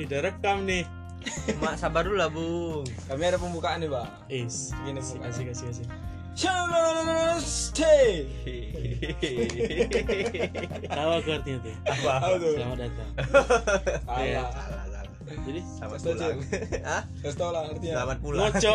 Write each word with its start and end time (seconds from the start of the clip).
Tidak 0.00 0.20
rekam 0.24 0.64
nih. 0.64 0.88
Mak 1.60 1.76
sabar 1.76 2.08
dulu 2.08 2.16
lah, 2.16 2.32
Bung. 2.32 2.88
Kami 3.04 3.20
ada 3.20 3.36
pembukaan 3.36 3.84
nih, 3.84 3.92
Bang. 3.92 4.08
Is. 4.32 4.72
Gini, 4.88 4.96
Kasih 4.96 5.20
Bung. 5.20 5.28
kasih 5.28 5.44
kasih. 5.52 5.64
kasih. 5.68 5.86
Stay. 7.44 8.24
Tahu 10.88 11.10
aku 11.20 11.28
artinya 11.36 11.58
tuh. 11.60 11.74
Apa? 11.84 12.12
Selamat 12.40 12.78
datang. 12.80 13.10
Alah. 14.08 14.48
Salah, 14.48 14.84
salah. 14.88 15.02
Jadi 15.30 15.60
Selamat 15.62 15.98
pulang. 16.00 16.38
Hah? 16.88 17.02
Kasih 17.20 17.36
tau 17.36 17.50
lah 17.52 17.62
artinya. 17.68 17.94
Selamat 18.00 18.18
pulang. 18.24 18.40
ngoco. 18.40 18.74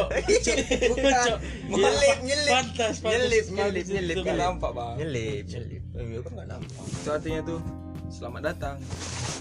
Ngoco. 0.94 1.34
Nyelip, 1.74 2.18
nyelip. 2.22 2.54
Pantas, 2.54 2.96
pantas. 3.02 3.18
Nyelip, 3.18 3.46
nyelip, 3.50 3.86
nyelip. 3.90 4.16
kan. 4.22 4.36
nampak, 4.38 4.72
Bang. 4.78 4.94
Nyelip, 5.02 5.44
nyelip. 5.50 5.82
Eh, 5.98 6.22
kan 6.22 6.32
nggak 6.38 6.48
nampak. 6.54 6.84
Itu 6.86 7.10
artinya 7.10 7.42
tuh 7.42 7.60
selamat 8.10 8.42
datang. 8.54 8.76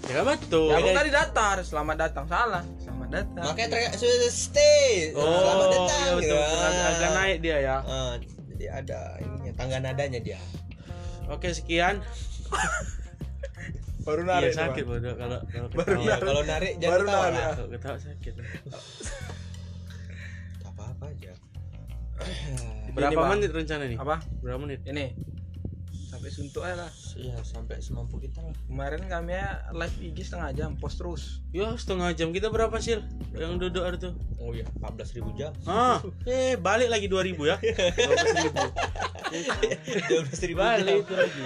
Ya 0.05 0.21
kan 0.21 0.25
betul. 0.37 0.69
Ya, 0.69 0.77
Bang 0.81 0.97
tadi 0.97 1.11
datar, 1.11 1.57
selamat 1.65 1.97
datang. 1.97 2.25
Salah. 2.29 2.63
Selamat 2.81 3.09
datang. 3.09 3.45
Makanya 3.49 3.69
teriak 3.73 3.95
sudah 3.97 4.33
stay. 4.33 5.13
Oh, 5.17 5.25
Selamat 5.25 5.67
datang. 5.73 6.01
iya 6.01 6.13
betul. 6.13 6.21
gitu. 6.21 6.37
Agak, 6.37 6.87
agak 6.93 7.11
naik 7.17 7.39
dia 7.41 7.57
ya. 7.61 7.77
Ah, 7.85 8.13
jadi 8.55 8.67
ada 8.71 9.01
ininya 9.21 9.53
tangga 9.57 9.79
nadanya 9.81 10.21
dia. 10.21 10.41
Oke, 11.33 11.53
sekian. 11.57 12.05
baru 14.05 14.21
Iya 14.21 14.29
narik 14.37 14.53
tuh, 14.53 14.61
sakit 14.61 14.85
bodoh 14.85 15.15
kalau 15.17 15.39
kalau 15.49 15.69
Baru 15.73 15.97
ketawa. 15.97 16.05
Iya, 16.05 16.17
kalau 16.21 16.43
narik 16.45 16.73
jangan 16.77 16.93
Baru 16.93 17.05
ketawa 17.09 17.25
narik. 17.25 17.55
Kalau 17.57 17.69
ketawa 17.73 17.97
sakit. 17.97 18.33
Gak 20.61 20.71
apa-apa 20.77 21.05
aja. 21.09 21.33
Berapa 22.93 23.23
menit 23.33 23.51
rencana 23.57 23.85
nih? 23.89 23.97
Apa? 23.97 24.17
Berapa 24.45 24.61
menit? 24.61 24.85
Ini. 24.85 25.07
Sampai 26.25 26.41
suntuk 26.41 26.65
aja 26.65 26.89
lah. 26.89 26.93
Iya, 27.21 27.37
sampai 27.45 27.77
semampu 27.85 28.17
kita 28.17 28.41
lah. 28.41 28.57
Kemarin 28.65 29.05
kami 29.13 29.37
ya 29.37 29.61
live 29.77 29.93
IG 30.01 30.25
setengah 30.25 30.57
jam, 30.57 30.73
post 30.81 30.97
terus. 30.97 31.45
Ya 31.53 31.69
setengah 31.77 32.17
jam 32.17 32.33
kita 32.33 32.49
berapa 32.49 32.73
sih 32.81 32.97
yang 33.37 33.61
duduk 33.61 33.85
ada 33.85 34.01
tuh? 34.01 34.17
Oh 34.41 34.57
iya, 34.57 34.65
14.000 34.81 35.21
jam. 35.37 35.53
Ah, 35.69 36.01
eh 36.25 36.57
balik 36.57 36.89
lagi 36.89 37.13
2000 37.13 37.45
ya. 37.45 37.61
12.000 40.17 40.57
Balik 40.57 40.97
jam. 40.97 41.05
itu 41.05 41.13
lagi. 41.13 41.43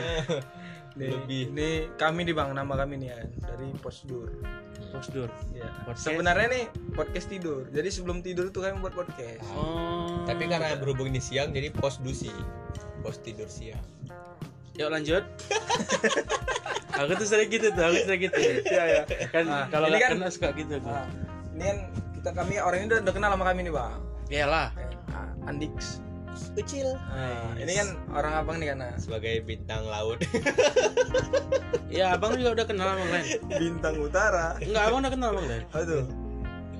Nih, 0.94 1.10
Lebih. 1.10 1.42
Ini 1.58 1.70
kami 1.98 2.22
di 2.22 2.30
Bang, 2.30 2.54
nama 2.54 2.78
kami 2.78 3.02
nih 3.02 3.10
ya, 3.10 3.18
dari 3.50 3.74
Postur. 3.82 4.30
Postur. 4.94 5.26
Ya. 5.58 5.74
Podcast. 5.90 6.06
Sebenarnya 6.06 6.46
nih 6.54 6.64
podcast 6.94 7.26
tidur. 7.26 7.66
Jadi 7.74 7.90
sebelum 7.90 8.22
tidur 8.22 8.54
tuh 8.54 8.62
kami 8.62 8.78
buat 8.78 8.94
podcast. 8.94 9.42
Oh. 9.58 10.22
Tapi 10.22 10.46
karena 10.46 10.78
berhubung 10.78 11.10
ini 11.10 11.18
siang 11.18 11.50
jadi 11.50 11.74
pos 11.74 11.98
dusi. 11.98 12.30
Pos 13.02 13.18
tidur 13.26 13.50
siang. 13.50 13.82
Yuk 14.78 14.88
lanjut. 14.88 15.24
aku 16.98 17.12
tuh 17.14 17.26
sering 17.26 17.48
gitu 17.48 17.66
tuh, 17.70 17.82
aku 17.82 17.98
sering 18.00 18.20
gitu. 18.24 18.38
Iya 18.64 18.84
ya. 18.86 19.02
Kan 19.28 19.44
Nah, 19.44 19.66
kalau 19.68 19.86
ini 19.86 19.98
nggak 19.98 20.08
kan- 20.08 20.18
kena 20.18 20.28
suka 20.30 20.48
gitu 20.54 20.74
tuh. 20.78 20.86
Nah, 20.86 21.06
ini 21.52 21.62
kan 21.64 21.78
kita 22.14 22.30
kami 22.32 22.54
orang 22.58 22.78
ini 22.78 22.86
udah, 22.88 22.98
udah 23.02 23.14
kenal 23.14 23.30
sama 23.34 23.44
kami 23.44 23.60
nih 23.62 23.74
bang. 23.74 23.98
Iyalah. 24.28 24.68
Ah, 25.10 25.28
Andix. 25.44 25.98
Kecil. 26.54 26.94
Nah, 26.94 27.54
ini 27.56 27.72
kan 27.72 27.88
orang 28.12 28.32
abang 28.36 28.56
nih 28.58 28.70
karena 28.70 28.94
Sebagai 28.94 29.42
bintang 29.42 29.82
laut. 29.84 30.22
Ya, 31.88 32.14
abang 32.14 32.34
juga 32.34 32.54
udah 32.54 32.66
kenal 32.66 32.94
sama 32.94 33.02
Glenn. 33.04 33.26
bintang 33.58 33.94
utara. 33.98 34.54
Enggak, 34.60 34.82
abang 34.86 34.98
udah 35.02 35.12
kenal 35.12 35.28
sama 35.32 35.40
Glenn. 35.42 35.62
Aduh. 35.72 36.04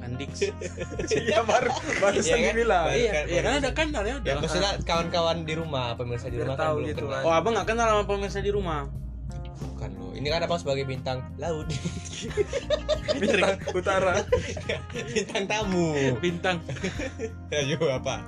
Andix. 0.09 0.33
Iya 1.21 1.41
baru 1.43 1.71
baru 1.99 2.17
Iya 2.17 2.37
kan? 2.41 2.55
bilang. 2.55 2.85
Baru 2.87 2.97
Iya, 2.97 3.11
kan, 3.13 3.25
iya 3.27 3.41
kan 3.41 3.53
udah 3.59 3.73
kenal 3.73 4.03
ya 4.03 4.15
udah. 4.17 4.27
Ya 4.27 4.35
maksudnya 4.39 4.73
kawan-kawan 4.83 5.39
di 5.43 5.55
rumah, 5.55 5.93
pemirsa 5.95 6.27
di 6.27 6.37
rumah 6.37 6.55
kan 6.55 6.65
tahu 6.65 6.77
belum 6.79 6.89
gitu 6.89 7.05
kenal. 7.05 7.15
kan. 7.15 7.23
Oh, 7.23 7.33
abang 7.33 7.53
nggak 7.53 7.69
kenal 7.69 7.87
sama 7.87 8.05
pemirsa 8.05 8.41
di 8.41 8.51
rumah. 8.51 8.81
Bukan 9.59 9.91
lo. 9.93 10.07
Ini 10.13 10.27
kan 10.27 10.41
abang 10.41 10.57
sebagai 10.57 10.85
bintang 10.85 11.19
laut. 11.37 11.69
Bintang 13.15 13.57
utara. 13.71 14.15
bintang 15.15 15.45
tamu. 15.47 15.95
Bintang. 16.19 16.57
Ayo 17.51 17.79
apa? 17.89 18.23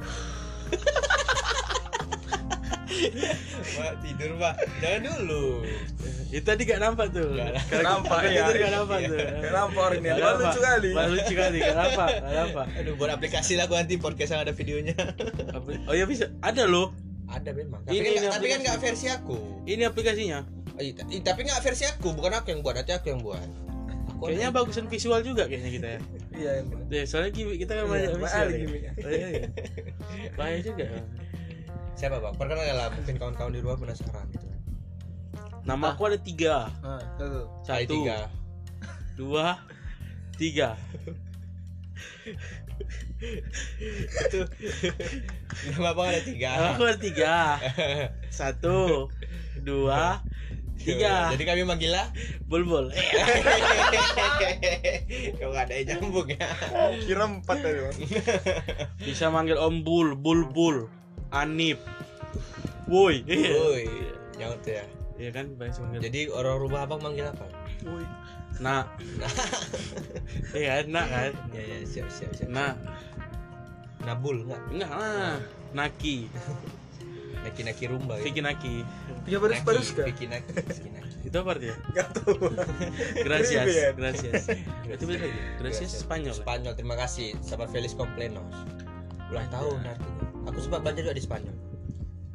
Mak 3.72 3.92
tidur 4.00 4.30
pak, 4.36 4.54
jangan 4.78 5.00
dulu. 5.06 5.62
Itu 6.28 6.42
tadi 6.42 6.62
gak 6.62 6.80
nampak 6.80 7.06
tuh. 7.10 7.34
Kalau 7.66 7.82
nampak, 7.82 8.18
kita- 8.22 8.30
ya. 8.30 8.42
Itu 8.44 8.54
gak 8.56 8.72
nampak 8.72 8.98
tuh. 9.04 9.18
Gak 9.18 9.52
nampak 9.52 9.82
orang 9.82 9.98
ini. 9.98 10.08
Nampak. 10.10 10.38
lucu 10.40 10.60
kali. 10.60 10.90
Wah, 10.90 11.06
lucu 11.06 11.34
kali. 11.34 11.58
Gak 11.58 11.76
nampak. 11.76 12.08
Gak 12.16 12.34
nampak. 12.36 12.66
Aduh 12.76 12.92
buat 12.94 13.10
aplikasi 13.10 13.52
lah 13.54 13.64
aku 13.64 13.74
nanti 13.74 13.94
podcast 13.96 14.30
yang 14.32 14.42
ada 14.42 14.52
videonya. 14.52 14.94
Oh 15.86 15.92
ya 15.92 16.04
bisa. 16.04 16.30
Ada 16.40 16.64
loh. 16.64 16.94
ada 17.26 17.50
memang. 17.52 17.78
Tapi 17.84 17.94
Ini- 17.94 18.10
kan 18.10 18.10
tapi 18.10 18.26
kan 18.26 18.34
aplikasi. 18.34 18.62
nggak 18.64 18.78
versi 18.80 19.06
aku. 19.08 19.36
Ini 19.64 19.82
aplikasinya. 19.86 20.38
Oh, 20.70 20.80
iya, 20.80 20.92
i- 21.08 21.20
tapi 21.20 21.40
nggak 21.42 21.60
versi 21.60 21.84
aku, 21.84 22.10
bukan 22.10 22.32
aku 22.32 22.50
yang 22.50 22.60
buat, 22.60 22.74
nanti 22.74 22.90
aku 22.90 23.06
yang 23.08 23.20
buat. 23.20 23.38
Aku 24.10 24.26
Kayaknya 24.26 24.48
ada- 24.48 24.56
bagusan 24.56 24.86
visual 24.86 25.20
juga 25.20 25.46
kayaknya 25.46 25.70
kita 25.70 25.88
ya. 25.88 26.00
Iya. 26.32 26.52
Deh, 26.86 27.04
soalnya 27.04 27.30
kita 27.30 27.72
kan 27.72 27.84
Iya, 27.84 27.86
banyak 27.86 28.08
banyak 28.10 28.18
visual. 28.20 28.48
ya. 28.50 28.92
Oh, 28.98 29.10
iya, 29.10 29.28
iya. 29.30 29.46
Bahaya 30.34 30.58
juga. 30.60 30.84
Siapa 32.00 32.16
bang? 32.16 32.32
Perkenalkan 32.32 32.76
lah, 32.80 32.88
mungkin 32.96 33.14
kawan-kawan 33.20 33.52
di 33.52 33.60
luar 33.60 33.76
penasaran 33.76 34.24
gitu. 34.32 34.48
Nama 35.68 35.92
aku 35.92 36.08
ada 36.08 36.16
tiga. 36.16 36.72
Nah, 36.80 36.96
satu. 37.20 37.40
Satu, 37.60 37.92
tiga. 37.92 38.32
dua, 39.20 39.60
tiga. 40.40 40.80
Itu 44.16 44.48
nama 45.76 45.92
abang 45.92 46.08
ada 46.08 46.24
tiga. 46.24 46.56
Nama 46.56 46.72
aku 46.72 46.88
ada 46.88 46.96
tiga. 46.96 47.60
Satu, 48.32 49.12
dua, 49.60 50.24
tiga. 50.80 51.28
Jadi 51.36 51.44
kami 51.44 51.68
manggilnya 51.68 52.08
Bulbul. 52.48 52.88
Kau 55.36 55.52
nggak 55.52 55.68
ada 55.68 55.74
yang 55.76 56.00
nyambung 56.00 56.32
ya. 56.32 56.48
Kira 57.04 57.28
empat 57.28 57.60
tadi 57.60 57.78
bang. 57.84 57.96
Bisa 59.04 59.28
manggil 59.28 59.60
Om 59.60 59.84
Bul, 59.84 60.16
Bulbul, 60.16 60.88
Anip. 61.30 61.78
Woi. 62.86 63.22
Woi, 63.26 63.86
nyaut 64.34 64.62
ya. 64.66 64.82
Iya 65.14 65.30
kan, 65.30 65.46
banyak 65.54 65.72
sih 65.72 65.82
manggil. 65.84 66.00
Jadi 66.08 66.20
orang 66.32 66.56
rumah 66.58 66.80
abang 66.82 67.00
manggil 67.00 67.28
apa? 67.28 67.46
Woi. 67.86 68.04
Nah. 68.58 68.84
Iya, 70.50 70.82
nak 70.90 71.06
kan. 71.06 71.30
Ya 71.54 71.62
ya 71.62 71.76
siap 71.86 72.10
siap 72.10 72.34
siap. 72.34 72.50
Nah, 72.50 72.74
Nabul 74.02 74.42
nggak? 74.42 74.62
enggak 74.74 74.90
lah. 74.90 75.38
Naki, 75.70 76.26
Naki 77.46 77.60
naki 77.62 77.84
rumba. 77.86 78.18
ya? 78.18 78.26
Vicky 78.26 78.42
Naki. 78.42 78.74
Tiga 79.22 79.38
baris 79.38 79.62
baris 79.62 79.88
kan? 79.94 80.10
Naki 80.10 80.26
naki 80.26 80.50
Naki 80.50 80.88
naki. 80.90 81.14
Itu 81.22 81.36
apa 81.38 81.50
artinya? 81.54 81.76
Gak 81.94 82.08
tahu. 82.16 82.34
Gracias, 83.28 83.64
Trivia. 83.68 83.88
gracias. 83.94 84.42
Itu 84.88 85.04
beda 85.06 85.20
lagi. 85.20 85.40
Gracias 85.60 85.90
Spanyol. 85.94 86.34
kan? 86.34 86.42
Spanyol 86.42 86.72
terima 86.74 86.96
kasih. 86.98 87.36
Sabar 87.40 87.68
Feliz 87.68 87.94
Complenos. 87.94 88.50
Ulang 89.30 89.46
tahun 89.52 89.78
artinya. 89.84 90.26
Aku 90.50 90.58
sempat 90.58 90.82
belajar 90.82 91.06
juga 91.06 91.14
di 91.14 91.22
Spanyol. 91.22 91.54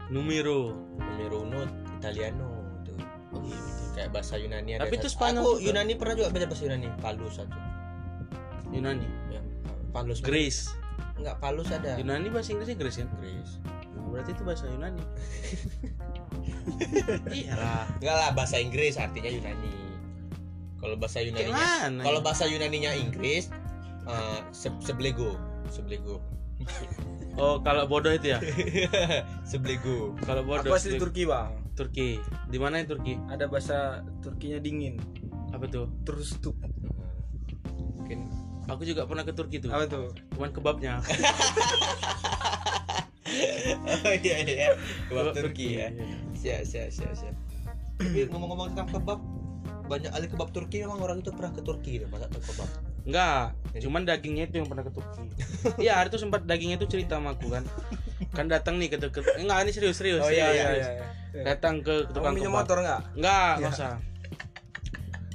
Numero. 0.07 0.71
Numero 0.95 1.43
uno 1.43 1.67
Italiano 1.99 2.47
tuh. 2.87 2.95
Oh 3.35 3.43
iya 3.43 3.59
betul. 3.59 3.87
Kayak 3.95 4.09
bahasa 4.15 4.33
Yunani 4.39 4.69
ada. 4.75 4.81
Tapi 4.87 4.95
itu 4.95 5.09
Spanyol 5.11 5.43
Aku 5.43 5.51
juga. 5.59 5.65
Yunani 5.67 5.93
pernah 5.99 6.15
juga 6.15 6.27
belajar 6.31 6.47
bahasa 6.47 6.63
Yunani. 6.63 6.87
Palus 7.03 7.33
satu. 7.35 7.57
Yunani. 8.71 9.07
Ya, 9.29 9.41
Palus. 9.91 10.19
Grace. 10.23 10.71
Enggak 11.19 11.35
Palus 11.39 11.67
ada. 11.71 11.95
Yunani 11.99 12.27
bahasa 12.31 12.51
Inggrisnya 12.51 12.77
Grace 12.79 12.97
kan? 13.03 13.09
Grace. 13.19 13.53
Nah, 13.95 14.03
berarti 14.11 14.31
itu 14.31 14.43
bahasa 14.43 14.65
Yunani. 14.67 15.03
Iyalah. 17.35 17.83
Enggak 17.99 18.15
lah 18.15 18.29
bahasa 18.35 18.55
Inggris 18.59 18.95
artinya 18.95 19.31
Yunani. 19.31 19.73
Kalau 20.79 20.95
bahasa 21.01 21.17
Yunaninya 21.23 21.65
Gimana? 21.89 22.01
kalau 22.05 22.19
bahasa 22.21 22.43
Yunaninya 22.45 22.91
Inggris 22.93 23.49
eh, 24.05 24.39
se- 24.53 24.75
seblego, 24.85 25.33
seblego. 25.73 26.21
Oh, 27.35 27.59
kalau 27.59 27.83
bodoh 27.83 28.15
itu 28.15 28.31
ya? 28.31 28.39
seblego. 29.49 30.15
Kalau 30.23 30.47
bodoh. 30.47 30.71
Aku 30.71 30.79
asli 30.79 30.95
Turki 30.95 31.27
bang. 31.27 31.51
Turki. 31.75 32.15
Di 32.47 32.55
mana 32.55 32.79
yang 32.79 32.95
Turki? 32.95 33.19
Ada 33.27 33.51
bahasa 33.51 34.07
Turkinya 34.23 34.63
dingin. 34.63 34.95
Apa 35.51 35.67
tuh? 35.67 35.91
Terus 36.07 36.39
tuh. 36.39 36.55
Mungkin 37.99 38.31
Aku 38.65 38.81
juga 38.81 39.05
pernah 39.05 39.27
ke 39.27 39.33
Turki 39.35 39.61
tuh. 39.61 39.69
Apa 39.69 39.85
tuh? 39.85 40.15
Cuman 40.33 40.49
kebabnya. 40.55 40.93
Oh 44.05 44.13
iya 44.21 44.37
iya. 44.45 44.69
Kebab 45.09 45.33
Kebab 45.33 45.35
Turki 45.35 45.81
ya. 45.81 45.89
iya. 45.89 46.15
Siap 46.37 46.61
siap 46.63 46.89
siap 46.93 47.13
siap. 47.17 47.35
Tapi 47.97 48.29
ngomong-ngomong 48.29 48.77
tentang 48.77 48.89
kebab, 48.93 49.19
banyak 49.89 50.11
ahli 50.13 50.27
kebab 50.29 50.49
Turki 50.53 50.85
memang 50.85 51.01
orang 51.01 51.25
itu 51.25 51.33
pernah 51.33 51.51
ke 51.51 51.61
Turki 51.65 51.97
gitu, 51.97 52.05
masak 52.13 52.29
kebab. 52.37 52.69
Enggak, 53.05 53.53
Jadi- 53.69 53.83
cuman 53.85 54.01
dagingnya 54.03 54.43
itu 54.45 54.55
yang 54.57 54.67
pernah 54.67 54.81
ke 54.81 54.91
Turki. 54.91 55.23
Iya, 55.83 55.93
hari 55.95 56.09
itu 56.09 56.17
sempat 56.17 56.41
dagingnya 56.43 56.77
itu 56.77 56.87
cerita 56.89 57.15
sama 57.15 57.33
aku 57.33 57.47
kan. 57.47 57.63
Kan 58.31 58.45
datang 58.47 58.77
nih 58.77 58.89
ke, 58.89 58.97
ke 58.99 59.21
enggak 59.37 59.61
ini 59.61 59.71
serius 59.71 59.95
serius. 59.95 60.19
Oh 60.19 60.27
iya 60.27 60.45
serius, 60.45 60.51
iya 60.51 60.65
serius. 60.65 60.87
iya. 60.87 61.05
iya. 61.31 61.43
Datang 61.45 61.75
ke 61.79 61.95
Kamu 62.01 62.11
tukang 62.11 62.33
punya 62.33 62.47
kebab. 62.47 62.57
motor 62.59 62.77
nggak? 62.79 63.01
Enggak, 63.13 63.37
Iya. 63.37 63.55
enggak 63.55 63.71
usah. 63.73 63.93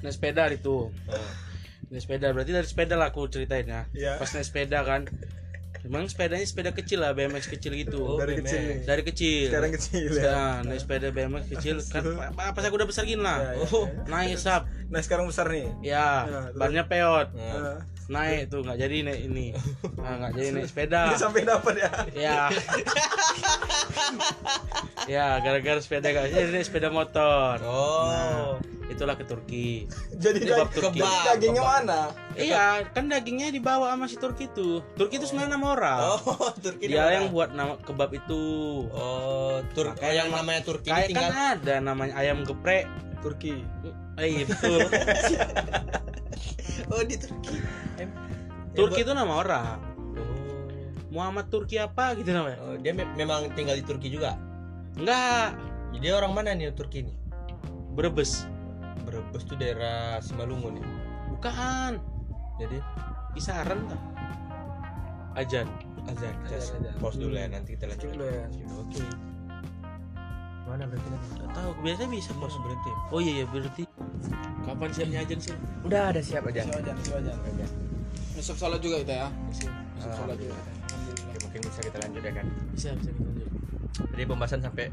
Naik 0.01 0.13
sepeda 0.13 0.43
itu. 0.49 0.77
Oh. 0.91 1.31
Naik 1.89 2.03
sepeda 2.03 2.27
berarti 2.31 2.51
dari 2.51 2.67
sepeda 2.67 2.95
lah 2.95 3.09
aku 3.09 3.27
ceritain 3.27 3.65
ya. 3.65 3.83
Iya. 3.93 4.13
Pas 4.17 4.31
naik 4.31 4.45
sepeda 4.45 4.79
kan 4.83 5.07
Memang 5.81 6.07
sepedanya 6.07 6.43
sepeda 6.43 6.71
kecil 6.71 6.99
lah, 6.99 7.11
BMX 7.11 7.49
kecil 7.49 7.73
gitu. 7.75 7.99
Oh, 8.01 8.17
dari 8.17 8.35
BMX. 8.35 8.43
kecil 8.45 8.61
nih. 8.61 8.77
Dari 8.85 9.03
kecil. 9.03 9.47
Sekarang 9.47 9.71
kecil 9.73 10.09
ya. 10.13 10.29
Nah, 10.29 10.55
naik 10.63 10.79
sepeda 10.79 11.09
BMX 11.09 11.43
kecil 11.49 11.75
kan 11.91 12.03
pa- 12.31 12.51
pas 12.53 12.63
aku 12.63 12.75
udah 12.75 12.85
besar 12.85 13.03
gini 13.03 13.17
Ya, 13.17 13.23
lah. 13.23 13.37
ya, 13.41 13.51
Oh. 13.65 13.85
ya. 13.85 13.91
Naik 14.07 14.37
sap. 14.37 14.63
Nah 14.87 14.99
sekarang 14.99 15.25
besar 15.25 15.47
nih. 15.47 15.67
Ya, 15.81 16.23
Ya, 16.23 16.39
bannya 16.53 16.85
peot. 16.85 17.27
Nah, 17.33 17.81
Naik 18.07 18.49
tuh 18.49 18.61
nggak 18.61 18.77
jadi 18.77 18.97
naik 19.05 19.21
ini. 19.25 19.47
Nah, 19.95 20.13
nggak 20.19 20.31
jadi 20.35 20.49
naik 20.53 20.67
sepeda. 20.67 21.01
ini 21.07 21.17
sampai 21.17 21.41
dapat 21.43 21.75
ya. 21.79 21.91
Ya. 22.13 22.39
ya, 25.06 25.38
gara-gara 25.38 25.79
sepeda 25.79 26.08
gak 26.08 26.29
jadi 26.29 26.50
naik 26.50 26.64
sepeda 26.64 26.88
motor. 26.88 27.56
Oh. 27.62 28.58
Itulah 28.87 29.14
ke 29.14 29.23
Turki. 29.23 29.87
Jadi 30.11 30.43
Kebab 30.43 30.67
dag- 30.67 30.75
Turki. 30.75 30.99
Jadi 30.99 31.23
dagingnya 31.25 31.62
Kebab. 31.62 31.76
mana? 31.79 32.00
Iya, 32.35 32.64
kan 32.91 33.05
dagingnya 33.06 33.49
dibawa 33.49 33.94
sama 33.94 34.05
si 34.05 34.17
Turki 34.17 34.44
itu. 34.47 34.82
Turki 34.93 35.17
itu 35.17 35.26
sebenarnya 35.26 35.55
nama 35.55 35.67
orang. 35.70 35.99
Oh, 36.19 36.50
Turki 36.64 36.85
Dia 36.85 37.06
yang 37.14 37.31
buat 37.31 37.50
nama 37.50 37.79
kebab 37.79 38.11
itu. 38.12 38.43
Oh, 38.91 39.62
Tur 39.70 39.94
Makanya 39.94 40.11
yang 40.12 40.29
nama- 40.29 40.43
namanya 40.43 40.62
Turki 40.64 40.88
Kayak 40.88 41.00
ini 41.00 41.08
tinggal 41.08 41.31
kan 41.31 41.47
ada 41.56 41.75
namanya 41.79 42.12
ayam 42.14 42.43
geprek. 42.43 42.85
Turki. 43.20 43.62
Eh, 44.17 44.26
iya 44.29 44.44
betul. 44.44 44.81
Oh, 46.88 47.02
di 47.02 47.14
Turki. 47.14 47.55
Em- 47.97 48.17
Turki 48.73 49.00
ya, 49.00 49.05
itu 49.05 49.12
nama 49.12 49.32
orang. 49.37 49.79
Oh. 50.17 50.26
Muhammad 51.11 51.47
Turki 51.47 51.76
apa 51.76 52.14
gitu 52.14 52.31
namanya? 52.31 52.58
Oh, 52.61 52.75
dia 52.75 52.91
me- 52.91 53.14
memang 53.14 53.47
tinggal 53.52 53.75
di 53.75 53.85
Turki 53.85 54.11
juga. 54.11 54.35
Enggak, 55.00 55.56
Jadi 55.91 56.06
dia 56.06 56.12
orang 56.14 56.32
mana 56.37 56.52
nih 56.52 56.70
Turki 56.76 57.02
nih? 57.08 57.17
Brebes. 57.97 58.44
Brebes 59.02 59.43
tuh 59.49 59.56
daerah 59.56 60.20
Simalungun 60.20 60.76
nih. 60.76 60.85
Bukan. 61.32 61.97
Jadi 62.61 62.79
Kisaran 63.32 63.81
tak? 63.88 64.00
Ajan. 65.41 65.67
azan. 66.05 66.35
Pause 66.99 67.17
dulu 67.23 67.35
ya, 67.38 67.47
nanti 67.47 67.79
kita 67.79 67.87
Lanjut 67.88 68.12
lanjut. 68.12 68.19
dulu 68.19 68.25
ya. 68.29 68.44
Oke. 68.76 69.02
Mana 70.67 70.85
berarti 70.87 71.08
tahu, 71.50 71.70
biasanya 71.82 72.11
bisa 72.12 72.31
Pause 72.37 72.56
bos. 72.58 72.64
berhenti. 72.67 72.93
Oh 73.11 73.20
iya 73.23 73.32
iya 73.43 73.47
berarti. 73.49 73.85
Kapan 74.62 74.88
siapnya 74.93 75.19
ajan 75.25 75.38
sih? 75.41 75.55
Udah 75.82 76.00
ada 76.12 76.20
siap 76.20 76.44
aja. 76.47 76.61
Siap 76.67 76.76
aja, 76.82 76.93
siap 77.02 77.17
aja. 77.17 77.67
Besok 78.37 78.56
sholat 78.58 78.81
juga 78.85 78.97
kita 79.02 79.14
ya. 79.17 79.29
Besok 79.49 80.12
sholat 80.12 80.37
juga. 80.38 80.55
kita. 80.55 80.73
Mungkin 81.47 81.61
bisa 81.67 81.81
kita 81.82 81.97
lanjut 82.05 82.23
ya 82.23 82.32
kan. 82.37 82.47
Bisa 82.75 82.88
bisa 83.00 83.11
dilanjut. 83.14 83.50
Jadi 83.99 84.23
pembahasan 84.27 84.61
sampai 84.63 84.89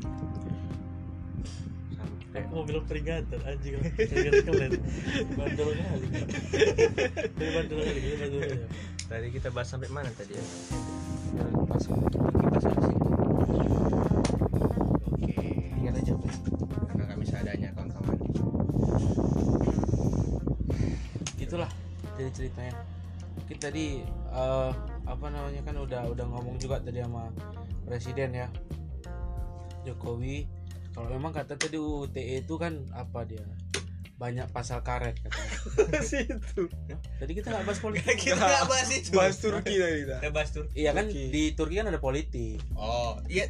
sampai 1.98 2.42
Mau 2.54 2.62
bilang 2.62 2.86
peringatan 2.86 3.40
anjing 3.46 3.82
peringatan 3.98 4.44
kalian. 4.46 4.72
Bandel 5.34 5.70
kali. 5.74 6.08
Ini 7.34 7.48
bandel 7.54 7.78
kali, 7.82 8.00
bandel 8.18 8.42
kali. 8.46 8.66
tadi 9.08 9.28
kita 9.32 9.50
bahas 9.50 9.68
sampai 9.72 9.90
mana 9.90 10.10
tadi 10.14 10.38
ya? 10.38 10.44
Pas 11.66 11.82
sih. 11.82 11.94
Oke. 15.18 15.34
ingat 15.82 15.98
aja. 15.98 16.14
Karena 16.94 17.04
kami 17.10 17.24
seadanya 17.26 17.70
kawan-kawan. 17.74 18.18
itulah 21.48 21.72
jadi 22.20 22.30
ceritanya 22.36 22.76
kita 23.48 23.72
tadi 23.72 24.04
eh, 24.36 24.72
apa 25.08 25.26
namanya 25.32 25.64
kan 25.64 25.80
udah 25.80 26.12
udah 26.12 26.26
ngomong 26.28 26.60
juga 26.60 26.84
tadi 26.84 27.00
sama 27.00 27.32
presiden 27.88 28.36
ya 28.36 28.48
Jokowi 29.88 30.44
kalau 30.92 31.08
memang 31.10 31.32
kata 31.32 31.56
tadi 31.56 31.76
UTE 31.76 32.42
itu 32.42 32.56
kan 32.56 32.74
apa 32.92 33.24
dia 33.24 33.46
banyak 34.18 34.50
pasal 34.50 34.82
karet 34.82 35.14
katanya 35.16 36.02
Situ. 36.04 36.66
tadi 37.16 37.32
kita 37.32 37.48
nggak 37.48 37.64
bahas 37.64 37.78
politik 37.78 38.18
Kita 38.18 38.34
nggak 38.36 38.66
bahas 38.66 38.90
itu. 38.90 39.14
Bahas 39.14 39.38
Turki 39.38 39.78
tadi 39.78 39.98
kita. 40.02 40.16
Kita 40.18 40.32
bahas 40.32 40.50
Turki. 40.50 40.74
iya 40.76 40.92
kan 40.92 41.06
Turki. 41.06 41.24
di 41.30 41.44
Turki 41.54 41.76
kan 41.76 41.88
ada 41.88 42.00
politik 42.00 42.58
Oh, 42.74 43.22
iya 43.28 43.46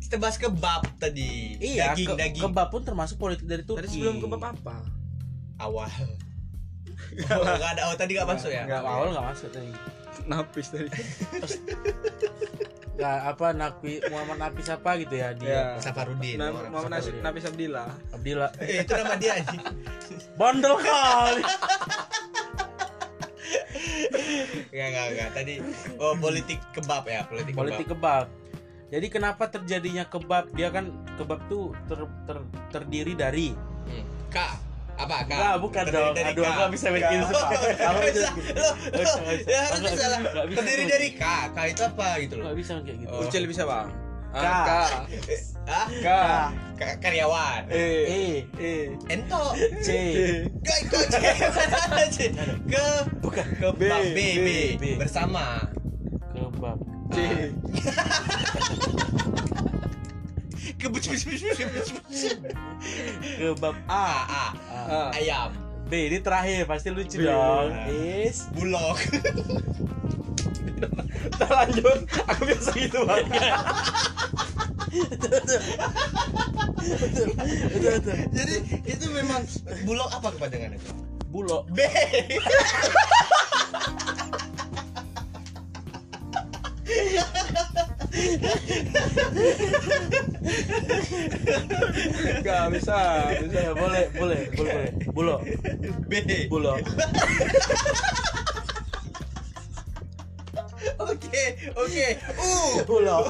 kita 0.00 0.16
bahas 0.16 0.36
kebab 0.36 0.88
tadi. 0.96 1.60
iya 1.60 1.92
daging, 1.92 2.06
ke- 2.06 2.16
daging. 2.16 2.42
kebab 2.42 2.68
pun 2.68 2.80
termasuk 2.80 3.16
politik 3.16 3.44
dari 3.44 3.60
Turki 3.60 3.84
Tadi 3.84 3.92
sebelum 3.92 4.16
kebab 4.18 4.40
apa? 4.40 4.76
awal. 5.60 5.84
Oh, 7.28 7.42
nggak 7.42 7.70
ada. 7.72 7.82
Oh, 7.86 7.94
tadi 7.94 8.12
nggak 8.12 8.28
masuk 8.28 8.50
ya? 8.50 8.62
nggak 8.64 8.80
awal 8.80 9.08
nggak 9.10 9.26
masuk 9.26 9.48
tadi 9.50 9.70
Napis 10.22 10.66
tadi. 10.68 10.90
nggak 12.92 13.18
apa 13.26 13.46
Napi 13.50 13.92
Muhammad 14.06 14.36
Nafis 14.38 14.68
apa 14.68 14.90
gitu 14.96 15.14
ya 15.14 15.32
dia 15.32 15.48
Ya. 15.48 15.64
Safarudin. 15.80 16.36
Nah, 16.36 16.52
orang 16.52 16.70
Muhammad. 16.70 17.00
Nafis 17.00 17.14
Nafis 17.18 17.44
Abdillah. 17.46 17.88
Abdillah 18.10 18.50
Eh, 18.58 18.84
itu 18.84 18.92
nama 18.92 19.14
dia 19.16 19.32
anjing. 19.36 19.62
bandel 20.36 20.74
kali 20.76 21.42
Enggak, 24.70 24.86
enggak, 24.86 25.06
enggak. 25.08 25.28
Tadi 25.32 25.54
oh 25.96 26.14
politik 26.14 26.58
kebab 26.70 27.04
ya, 27.04 27.20
politik, 27.24 27.52
politik 27.52 27.86
kebab. 27.88 28.26
Jadi 28.86 29.06
kenapa 29.08 29.46
terjadinya 29.46 30.04
kebab? 30.04 30.50
Dia 30.52 30.68
kan 30.68 30.90
kebab 31.14 31.40
tuh 31.46 31.70
ter, 31.86 31.98
ter- 32.24 32.48
terdiri 32.70 33.14
dari 33.14 33.50
kebab. 33.50 33.88
Hmm. 33.88 34.04
K. 34.28 34.36
K? 35.20 35.30
Enggak, 35.30 35.56
bukan 35.58 35.82
Terdiri 35.82 36.00
dong. 36.00 36.14
dari 36.14 36.30
Aduh, 36.30 36.42
K. 36.42 36.48
aku 36.48 36.62
bisa 36.70 36.86
bikin 36.88 37.18
K. 37.20 37.24
Aku 37.24 37.32
nggak 37.32 37.80
nggak 37.80 38.04
bisa. 38.06 38.28
bisa. 38.92 39.20
Ya 39.46 39.58
harus 39.62 39.80
bisa. 39.82 40.04
Terdiri 40.52 40.84
dari 40.86 41.08
K. 41.12 41.22
K 41.48 41.58
itu 41.68 41.82
apa 41.82 42.08
gitu 42.18 42.34
loh? 42.34 42.42
Enggak 42.44 42.56
bisa 42.58 42.72
kayak 42.80 42.98
gitu. 42.98 43.10
Oh. 43.10 43.22
Ucil 43.22 43.42
bisa, 43.44 43.62
Bang? 43.64 43.88
K. 44.30 44.38
Ah, 44.38 44.86
Ah, 45.66 45.86
K. 45.86 46.06
K. 46.06 46.08
K- 46.76 46.98
karyawan. 46.98 47.62
E. 47.68 48.46
E. 48.56 48.72
Ento. 49.06 49.42
C, 49.80 49.88
Kok 50.56 50.78
kok 50.88 51.04
C? 52.14 52.30
Ke 52.64 52.84
bukan 53.20 53.46
kebab 53.56 54.02
B, 54.06 54.14
B, 54.14 54.18
B, 54.38 54.48
B. 54.76 54.84
bersama. 54.96 55.66
kebab. 56.32 56.78
C. 57.10 57.18
Bus 60.88 61.04
bus. 61.04 61.20
Kebab 63.36 63.76
A, 63.84 63.92
A. 63.92 64.24
A. 64.24 64.44
Ah. 64.88 65.12
Ayam. 65.12 65.52
B 65.90 66.06
ini 66.06 66.22
terakhir 66.22 66.70
pasti 66.70 66.94
lucu 66.94 67.18
B. 67.18 67.26
dong. 67.26 67.74
Is. 67.90 68.46
Bulog. 68.54 68.94
Kita 71.28 71.46
lanjut. 71.50 72.06
Aku 72.30 72.46
biasa 72.48 72.70
gitu, 72.78 73.02
Bang. 73.04 73.26
Betul, 74.90 75.30
betul. 75.44 75.60
Jadi 78.32 78.54
itu 78.86 79.04
memang 79.10 79.42
bulog 79.84 80.08
apa 80.14 80.30
kepanjangannya? 80.32 80.78
Bulog. 81.28 81.66
B. 81.74 81.82
Enggak 92.40 92.64
bisa. 92.72 92.98
Bisa. 93.44 93.72
Boleh, 93.76 93.76
boleh, 93.76 94.04
boleh, 94.16 94.40
boleh. 94.56 94.88
Bulog. 95.12 95.40
B. 96.08 96.12
Bulog. 96.48 96.80
Oke, 101.00 101.44
oke. 101.76 102.06
U. 102.40 102.50
Bulog. 102.88 103.24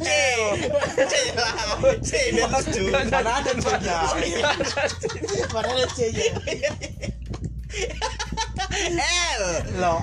C. 0.00 0.08
C 0.96 1.14
lah. 1.36 1.52
C 2.00 2.12
biar 2.32 2.48
lucu. 2.48 2.82
Mana 2.88 3.30
ada 3.40 3.52
C-nya? 3.52 3.98
Mana 5.52 5.68
ada 5.76 5.86
C-nya? 5.92 6.32
L. 8.92 9.42
Lo. 9.76 10.00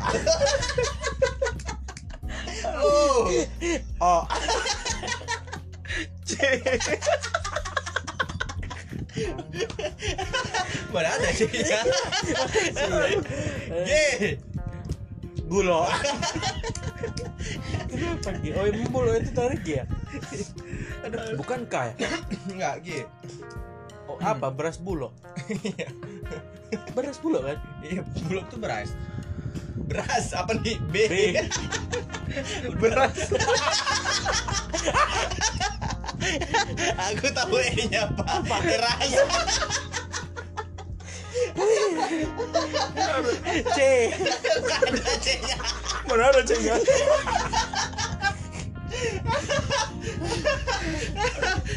U. 2.79 3.27
Oh. 3.99 4.23
Mana 10.93 11.09
ada 11.11 11.29
C 11.33 11.49
nya? 11.49 11.81
G. 13.83 13.91
Gulo. 15.49 15.89
Kenapa 17.89 18.29
G? 18.39 18.53
Oh, 18.53 18.69
emang 18.69 18.89
bulo 18.93 19.17
itu 19.17 19.33
dari 19.33 19.57
G 19.65 19.81
ya? 19.81 19.85
Bukan 21.35 21.65
K 21.65 21.75
ya? 21.97 22.09
Enggak, 22.49 22.75
G. 22.85 22.89
Oh, 24.05 24.17
apa? 24.21 24.53
Beras 24.53 24.77
bulo. 24.77 25.09
Beras 26.95 27.17
bulo 27.17 27.41
kan? 27.41 27.57
Iya, 27.81 28.05
bulog 28.29 28.45
tuh 28.53 28.61
beras. 28.61 28.93
Beras 29.87 30.33
apa 30.35 30.53
nih? 30.59 30.75
B. 30.91 30.95
B. 31.07 31.13
Beras. 32.81 33.31
Aku 37.09 37.25
tahu 37.31 37.57
E-nya 37.63 38.11
apa. 38.11 38.43
Beras. 38.43 39.11
C. 43.75 43.79
Ada 44.69 45.13
C-nya. 45.23 45.57
Mana 46.07 46.31
ada 46.31 46.41
cengga? 46.43 46.75
Aduh. 46.75 46.89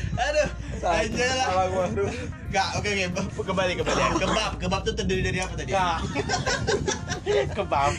Aja 0.92 1.28
lah. 1.32 1.46
Salah 1.49 1.66
gua. 1.72 1.84
Aduh. 1.88 2.08
Enggak, 2.52 2.68
oke 2.76 2.88
oke, 2.92 3.04
kembali 3.49 3.72
kembali. 3.80 4.02
Kebab, 4.20 4.52
kebab 4.61 4.80
tuh 4.84 4.94
terdiri 4.94 5.22
dari 5.25 5.38
apa 5.40 5.54
tadi? 5.56 5.72
Kebab 7.56 7.92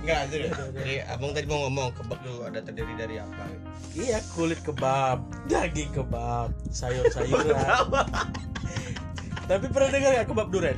Enggak, 0.00 0.20
serius. 0.30 0.54
Jadi 0.72 0.94
abang 1.04 1.36
tadi 1.36 1.46
mau 1.50 1.68
ngomong 1.68 1.92
kebab 1.92 2.18
tuh 2.22 2.36
ada 2.48 2.58
terdiri 2.64 2.94
dari 2.96 3.16
apa? 3.20 3.44
iya 3.92 4.18
kulit 4.32 4.60
kebab 4.64 5.20
daging 5.48 5.92
kebab 5.92 6.48
sayur-sayuran 6.72 7.60
tapi 9.50 9.66
pernah 9.68 9.88
dengar 9.92 10.10
nggak 10.16 10.28
kebab 10.32 10.48
duren 10.48 10.76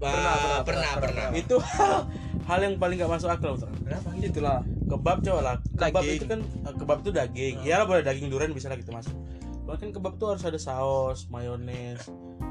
Pernah, 0.00 0.64
pernah, 0.64 0.92
pernah. 0.96 1.28
itu 1.36 1.60
hal 1.60 2.08
hal 2.48 2.58
yang 2.64 2.80
paling 2.80 2.96
gak 2.96 3.12
masuk 3.12 3.28
akal. 3.28 3.52
Kenapa? 3.84 4.08
itulah. 4.16 4.64
kebab 4.88 5.20
coba 5.20 5.40
lah 5.44 5.56
kebab 5.76 6.02
Daging. 6.02 6.16
itu 6.16 6.24
kan 6.24 6.40
eh, 6.40 6.74
kebab 6.80 6.98
itu 7.04 7.10
daging 7.12 7.54
ya 7.62 7.74
lah 7.78 7.86
boleh 7.86 8.00
daging 8.02 8.26
duren 8.32 8.50
bisa 8.56 8.72
lah 8.72 8.80
kita 8.80 8.90
masuk 8.96 9.12
Kalau 9.70 9.78
kan 9.78 9.94
kebab 9.94 10.14
tuh 10.18 10.34
harus 10.34 10.42
ada 10.42 10.58
saus 10.58 11.30
mayones 11.30 12.02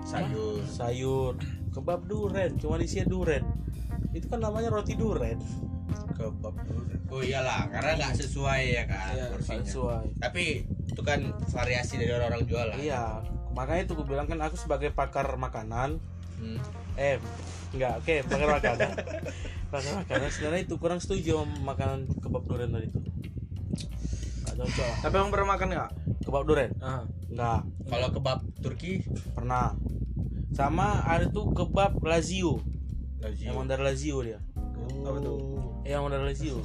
Sayur. 0.01 0.63
sayur 0.63 1.35
kebab 1.69 2.07
duren 2.07 2.55
cuma 2.55 2.79
isinya 2.79 3.11
duren 3.11 3.43
itu 4.09 4.23
kan 4.25 4.39
namanya 4.39 4.71
roti 4.71 4.95
duren 4.95 5.35
Kebab 6.15 6.55
Oh 7.11 7.19
iyalah, 7.19 7.67
karena 7.67 7.99
nggak 7.99 8.15
sesuai 8.15 8.61
ya 8.69 8.83
kan 8.85 9.11
Iya, 9.11 9.25
porsinya. 9.33 9.59
sesuai 9.59 10.05
Tapi 10.15 10.43
itu 10.63 11.01
kan 11.03 11.19
variasi 11.51 11.99
dari 11.99 12.11
orang-orang 12.13 12.43
jualan. 12.45 12.75
iya 12.77 13.19
makanya 13.51 13.81
itu 13.83 13.93
gue 13.93 14.07
bilang 14.07 14.23
kan 14.23 14.39
aku 14.39 14.55
sebagai 14.55 14.88
pakar 14.89 15.27
makanan 15.35 15.99
Hmm. 16.39 16.55
eh 16.95 17.19
enggak 17.69 17.99
oke 17.99 18.15
pakar 18.23 18.47
makanan 18.49 18.89
pakar 19.75 19.91
makanan 19.99 20.27
sebenarnya 20.31 20.61
itu 20.63 20.75
kurang 20.79 21.03
setuju 21.03 21.43
sama 21.43 21.75
makanan 21.75 22.07
kebab 22.15 22.47
duren 22.47 22.71
tadi 22.71 22.88
itu 22.88 22.99
cocok 24.59 24.91
Tapi 24.99 25.13
emang 25.15 25.29
pernah 25.29 25.47
makan 25.49 25.65
nggak? 25.69 25.89
kebab 26.21 26.41
duren 26.43 26.69
Ah. 26.77 27.01
enggak 27.25 27.59
Kalau 27.85 28.07
kebab 28.11 28.37
Turki, 28.59 28.99
pernah 29.31 29.71
sama 30.49 30.99
ada 31.03 31.25
tuh 31.25 31.49
kebab 31.49 31.97
lazio 32.01 32.57
Lazio. 33.17 33.47
emang 33.47 33.65
dari 33.65 33.81
lazio 33.81 34.19
dia 34.19 34.37
Apa 34.99 35.15
tuh? 35.17 35.37
Eh, 35.81 35.89
emang 35.89 36.09
dari 36.09 36.21
lazio 36.25 36.57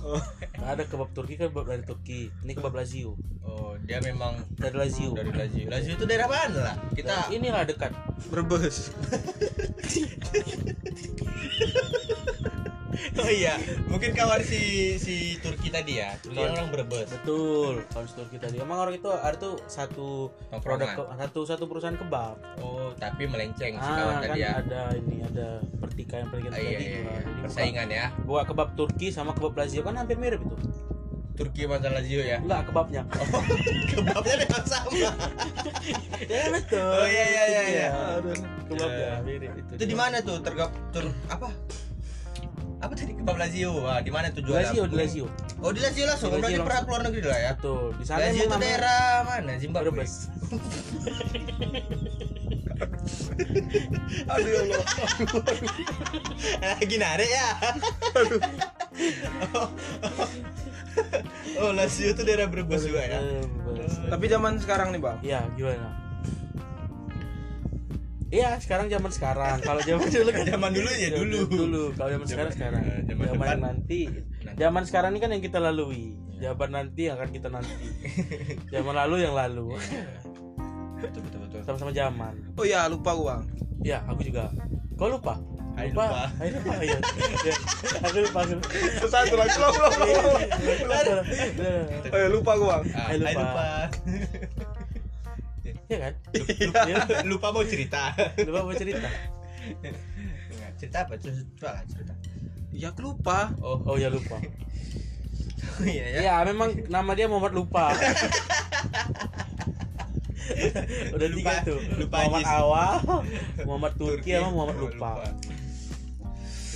Nggak 0.53 0.71
ada 0.71 0.83
kebab 0.85 1.09
Turki 1.11 1.35
kan 1.35 1.49
kebab 1.49 1.65
dari 1.67 1.83
Turki 1.83 2.19
ini 2.41 2.51
kebab 2.53 2.73
lazio 2.75 3.15
Oh, 3.41 3.73
dia 3.79 4.01
memang 4.01 4.41
dari 4.55 4.75
lazio 4.75 5.13
dari 5.13 5.29
Lazio. 5.29 5.69
Lazio 5.69 5.93
itu 5.93 6.05
daerah 6.05 6.25
mana 6.25 6.59
lah? 6.65 6.75
Kita 6.91 7.29
inilah 7.29 7.63
dekat 7.63 7.93
Brebes. 8.27 8.89
Oh 13.17 13.27
iya, 13.27 13.59
mungkin 13.85 14.11
kawan 14.11 14.41
si 14.41 14.61
si 14.97 15.15
Turki 15.39 15.69
tadi 15.69 15.99
ya. 15.99 16.15
Turki 16.19 16.37
Kawan. 16.37 16.53
orang 16.53 16.69
Brebes. 16.71 17.09
betul 17.11 17.83
kalau 17.87 18.07
Turki 18.09 18.37
tadi 18.37 18.57
emang 18.57 18.79
orang 18.81 18.95
itu 18.95 19.09
ada 19.09 19.35
tuh 19.35 19.55
satu 19.65 20.31
produk 20.59 20.89
satu 21.11 21.41
satu 21.45 21.65
perusahaan 21.65 21.95
kebab 21.95 22.37
Oh, 22.59 22.95
tapi 22.95 23.25
melenceng 23.25 23.75
si 23.75 23.91
kawan 23.91 23.99
ah 24.09 24.21
kan 24.21 24.29
tadi 24.29 24.41
ya. 24.41 24.51
ada 24.59 24.81
ini 24.95 25.17
ada 25.25 25.49
pertikaian 25.77 26.27
pertikaian 26.27 26.53
Ah, 26.53 26.61
iya, 26.61 26.71
tadi 26.71 26.85
iya, 26.85 26.99
iya. 27.01 27.21
Persaingan 27.41 27.89
ya. 27.89 28.05
buka, 28.19 28.25
buka 28.25 28.43
kebab 28.47 28.69
Turki 28.75 29.09
sama 29.09 29.31
kebab 29.33 29.55
Lazio 29.57 29.81
kan 29.81 29.95
hampir 29.97 30.15
mirip 30.15 30.41
itu 30.41 30.57
Turki 31.35 31.67
sama 31.67 31.83
Lazio 31.83 32.23
ya. 32.23 32.39
enggak 32.39 32.63
kebabnya 32.65 33.03
Kebabnya 33.91 34.35
memang 34.41 34.65
sama. 34.65 34.91
ya 36.25 36.43
betul 36.49 36.79
Oh 36.95 37.07
iya 37.07 37.25
iya 37.27 37.43
iya. 37.45 37.63
iya. 37.65 37.89
Aduh. 38.17 38.39
kebabnya 38.65 39.09
Ya. 39.11 39.15
mirip 39.21 39.53
itu 39.57 39.73
Itu 39.75 39.85
di 39.85 39.97
mana 39.97 40.17
tuh? 40.21 40.39
Tergap 40.39 40.71
tur 40.91 41.11
apa? 41.27 41.51
Apa 42.85 42.93
tadi 42.93 43.17
kebab 43.17 43.41
Lazio? 43.41 43.89
Ah, 43.89 44.05
di 44.05 44.13
mana 44.13 44.29
tuh 44.29 44.45
jualan? 44.45 44.61
Lazio 44.61 44.85
di 44.85 44.97
Lazio 45.01 45.25
Oh, 45.65 45.73
di 45.73 45.81
Lazio 45.81 46.05
langsung. 46.05 46.37
Di 46.37 46.45
Lazio 46.45 46.61
Berarti 46.61 46.85
keluar 46.85 47.01
negeri 47.01 47.25
lah 47.25 47.41
ya. 47.41 47.57
betul 47.57 47.97
di 47.97 48.05
sana 48.05 48.21
Lazio 48.29 48.45
itu 48.45 48.57
daerah 48.61 49.25
mana? 49.25 49.53
Zimbabwe. 49.57 49.89
Brebes 49.89 50.15
Aduh 54.29 54.51
ya 54.53 54.61
Allah. 54.69 54.85
Lagi 56.61 56.97
narik 57.01 57.31
ya. 57.33 57.49
oh, 61.65 61.73
Lazio 61.73 62.13
itu 62.13 62.21
daerah 62.21 62.53
Brebes 62.53 62.85
juga 62.85 63.01
ya. 63.01 63.19
Brebes. 63.65 63.97
Tapi 64.13 64.25
zaman 64.29 64.61
sekarang 64.61 64.93
nih, 64.93 65.01
Bang. 65.01 65.19
Iya, 65.25 65.41
gimana? 65.57 66.04
Iya, 68.29 68.57
sekarang 68.59 68.89
zaman 68.89 69.11
sekarang. 69.11 69.57
Kalau 69.61 69.81
zaman 69.87 70.09
dulu 70.09 70.31
kan 70.31 70.45
Zaman 70.47 70.71
dulu 70.73 70.91
ya 70.91 71.09
dulu. 71.13 71.39
Dulu, 71.47 71.83
kalau 71.95 72.11
zaman 72.11 72.27
sekarang 72.27 72.51
Zaman- 72.51 72.57
sekarang. 72.57 72.83
eh, 72.83 73.01
zaman 73.05 73.25
Zaman 73.25 73.47
depan. 73.47 73.59
nanti. 73.61 74.01
Nanti. 74.41 74.59
Zaman 74.59 74.83
sekarang 74.85 75.11
ini 75.13 75.21
kan 75.21 75.31
yang 75.31 75.43
kita 75.43 75.59
lalui. 75.59 76.05
Zaman 76.35 76.71
nanti 76.71 77.03
yang 77.07 77.15
akan 77.15 77.31
kita 77.31 77.49
nanti. 77.49 77.87
Zaman 78.75 78.95
lalu 78.97 79.17
yang 79.23 79.35
lalu. 79.35 79.77
Betul 80.99 81.21
betul 81.23 81.41
betul. 81.45 81.61
Sama-sama 81.63 81.93
zaman. 81.93 82.35
Oh 82.55 82.65
iya, 82.65 82.89
lupa 82.89 83.13
gua. 83.13 83.37
Iya, 83.81 84.01
aku 84.05 84.25
juga. 84.25 84.51
Kau 84.95 85.11
lupa? 85.11 85.37
Hai, 85.75 85.91
lupa. 85.91 86.31
Hai 86.39 86.49
lupa. 86.49 86.73
Ya, 86.81 86.99
Aku 88.07 88.17
lupa. 88.21 88.41
Lupa. 88.47 88.67
Satu 89.05 89.35
lagi, 89.35 89.59
belum, 89.59 89.75
belum, 90.87 91.25
belum. 91.59 91.87
Oh 92.09 92.17
iya, 92.17 92.29
lupa 92.31 92.53
gua, 92.55 92.77
Bang. 92.81 92.95
Ah, 92.95 93.87
Hai, 95.95 96.11
lupa. 96.11 96.81
Iya 96.85 96.97
kan? 96.97 97.07
Lupa, 97.25 97.25
lupa 97.25 97.49
mau 97.53 97.65
cerita. 97.65 98.03
Lupa 98.41 98.61
mau 98.63 98.75
cerita. 98.75 99.09
Cerita 100.75 100.99
apa? 101.01 101.15
Cerita, 101.17 101.41
coba 101.55 101.71
lah, 101.73 101.85
cerita. 101.87 102.13
Ya 102.71 102.91
aku 102.91 103.01
lupa. 103.05 103.39
Oh, 103.61 103.79
Oh 103.85 103.97
ya 103.97 104.09
lupa. 104.09 104.43
iya 105.87 106.05
ya. 106.11 106.21
Ya 106.21 106.35
memang 106.45 106.75
nama 106.89 107.11
dia 107.13 107.27
Muhammad 107.27 107.55
lupa. 107.55 107.95
Udah 111.11 111.25
Lupa- 111.25 111.39
tiga 111.57 111.65
tuh. 111.65 111.79
lupa 111.97 112.17
Muhammad 112.21 112.45
awal, 112.45 112.95
Muhammad 113.65 113.93
Turki, 113.97 114.35
sama 114.35 114.53
Muhammad 114.53 114.77
Oh, 114.77 114.83
lupa. 114.87 115.11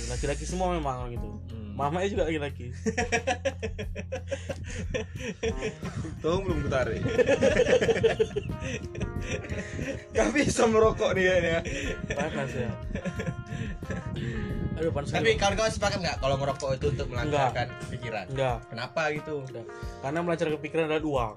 Laki-laki 0.09 0.41
semua 0.41 0.73
memang 0.73 1.05
gitu. 1.11 1.29
Hmm. 1.79 1.95
Mamanya 1.95 2.11
juga 2.11 2.27
laki-laki. 2.27 2.75
Tuh 6.19 6.43
belum 6.43 6.67
ketarik. 6.67 6.99
Gak 10.15 10.29
bisa 10.35 10.67
merokok 10.67 11.15
nih 11.15 11.23
kayaknya. 11.31 11.59
Panas 12.11 12.51
ya. 12.51 12.67
Aduh 14.75 14.91
panas. 14.91 15.15
Tapi 15.15 15.31
sekali. 15.31 15.39
kawan-kawan 15.39 15.71
sepakat 15.71 15.99
nggak 16.03 16.19
kalau 16.19 16.35
merokok 16.35 16.75
itu 16.75 16.91
untuk 16.91 17.07
melancarkan 17.11 17.67
pikiran? 17.87 18.25
enggak, 18.31 18.59
Kenapa 18.67 19.11
gitu? 19.15 19.43
enggak. 19.47 19.63
Karena 20.03 20.19
melancarkan 20.19 20.59
pikiran 20.59 20.91
adalah 20.91 21.03
uang. 21.03 21.35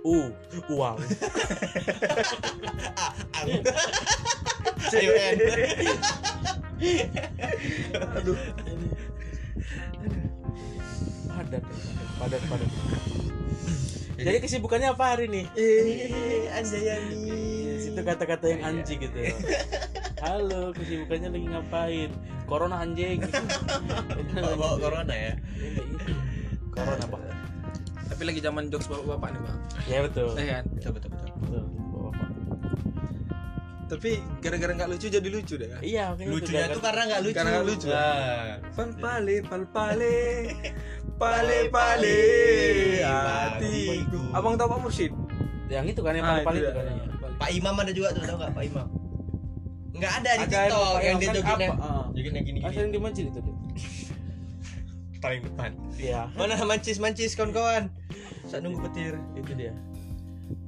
Uh, 0.00 0.32
uang. 0.72 0.96
Ayo, 4.90 5.12
En. 5.16 5.38
Aduh. 8.20 8.36
Padat, 11.50 11.66
padat, 12.22 12.42
padat. 12.46 12.70
Jadi 14.14 14.38
kesibukannya 14.38 14.94
apa 14.94 15.04
hari 15.18 15.26
ini? 15.26 15.42
Eh, 15.58 16.46
Anjayani. 16.54 17.26
Itu 17.90 18.00
kata-kata 18.06 18.46
yang 18.54 18.62
anjing 18.62 19.02
gitu. 19.02 19.18
Halo, 20.22 20.70
kesibukannya 20.70 21.34
lagi 21.34 21.46
ngapain? 21.50 22.10
Corona 22.46 22.86
anjing. 22.86 23.26
Bawa 24.38 24.54
bawa 24.54 24.76
corona 24.78 25.10
ya. 25.10 25.34
Corona 26.70 27.02
apa? 27.02 27.18
Tapi 28.14 28.22
lagi 28.30 28.38
zaman 28.38 28.70
jokes 28.70 28.86
bapak-bapak 28.86 29.28
nih, 29.34 29.40
Bang. 29.42 29.58
Ya 29.90 29.98
betul. 30.06 30.30
Eh 30.38 30.46
kan? 30.46 30.64
Betul 30.70 30.92
betul 30.94 31.10
betul. 31.10 31.28
Betul, 31.34 31.64
Bapak. 31.90 32.28
Tapi 33.90 34.10
gara-gara 34.38 34.72
nggak 34.78 34.90
lucu 34.94 35.06
jadi 35.10 35.28
lucu 35.34 35.54
deh 35.58 35.66
kan? 35.66 35.80
Iya. 35.82 36.14
Lucunya 36.14 36.70
tuh 36.70 36.82
karena 36.84 37.02
nggak 37.10 37.22
lucu. 37.26 37.34
Karena 37.34 37.50
nggak 37.58 37.66
lucu. 37.66 37.86
Nah. 37.90 38.54
Pal 38.70 38.90
pale 39.02 39.36
pal 39.42 39.64
pale 39.66 40.18
pale 41.20 41.68
pale 41.68 42.18
hatiku. 43.04 44.20
Abang 44.32 44.56
tahu 44.56 44.68
Pak 44.68 44.80
Mursyid? 44.80 45.12
yang 45.70 45.86
itu 45.86 46.00
kan 46.00 46.10
yang 46.10 46.26
Ah, 46.26 46.42
paling-paling 46.42 46.62
itu 46.62 46.72
kan. 46.72 46.82
ya. 46.82 46.94
Pak 47.36 47.50
Imam 47.52 47.74
ada 47.76 47.92
juga 47.92 48.08
tuh, 48.10 48.22
tau 48.24 48.36
nggak 48.36 48.50
Pak 48.50 48.64
Imam? 48.66 48.86
Nggak 49.92 50.12
ada 50.18 50.30
di 50.32 50.38
Ada 50.40 50.50
TikTok 50.50 50.94
yang 50.98 51.14
Imam 51.14 51.20
dia 51.20 51.42
apa? 51.44 51.74
Ah. 51.78 52.04
Joginnya 52.10 52.40
Ah, 52.40 52.44
gini-gini. 52.44 52.74
sering 52.74 52.90
di 52.90 52.98
masjid 52.98 53.24
itu 53.26 53.38
dia. 53.38 53.54
Paling 55.20 55.40
depan. 55.44 55.70
Iya, 55.94 56.20
Mana 56.32 56.56
mancis-mancis 56.64 57.36
kawan-kawan? 57.36 57.92
Saat 58.42 58.64
nunggu 58.64 58.80
petir. 58.88 59.14
itu 59.36 59.52
dia. 59.54 59.76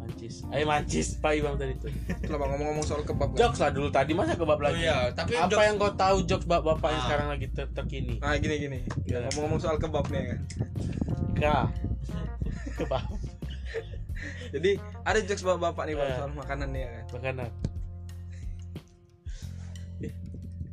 Mancis. 0.03 0.35
Ayo 0.49 0.65
mancis 0.65 1.09
Pak 1.17 1.33
Imam 1.33 1.55
tadi 1.55 1.75
tuh. 1.77 1.91
Bang 2.29 2.51
ngomong-ngomong 2.51 2.83
soal 2.83 3.03
kebab? 3.03 3.33
Jokes 3.33 3.59
lah 3.59 3.71
dulu 3.71 3.87
tadi 3.89 4.13
masa 4.13 4.35
kebab 4.35 4.57
Oh 4.57 4.65
lagi. 4.65 4.83
iya, 4.83 5.09
tapi 5.11 5.33
Apa 5.33 5.47
jokes- 5.49 5.63
yang 5.65 5.77
kau 5.77 5.93
tahu 5.93 6.17
jokes 6.25 6.45
bapak-bapak 6.45 6.89
yang 6.89 6.99
Ah. 6.99 7.07
sekarang 7.07 7.29
lagi 7.29 7.47
ter 7.49 7.67
terkini? 7.71 8.15
Nah 8.19 8.35
gini 8.37 8.55
gini. 8.59 8.79
Ngomong-ngomong 9.07 9.59
soal 9.59 9.77
kebab 9.77 10.07
nih 10.09 10.23
kan. 10.27 10.41
Kah. 11.35 11.67
Kebab. 12.79 13.05
Jadi 14.51 14.71
ada 15.01 15.19
jokes 15.21 15.43
bapak-bapak 15.43 15.85
nih 15.85 15.95
Bang 15.95 16.09
Eh. 16.09 16.17
soal 16.17 16.31
makanan 16.33 16.69
nih 16.69 16.81
ya 16.81 16.91
kan. 16.91 17.05
Makanan. 17.13 17.51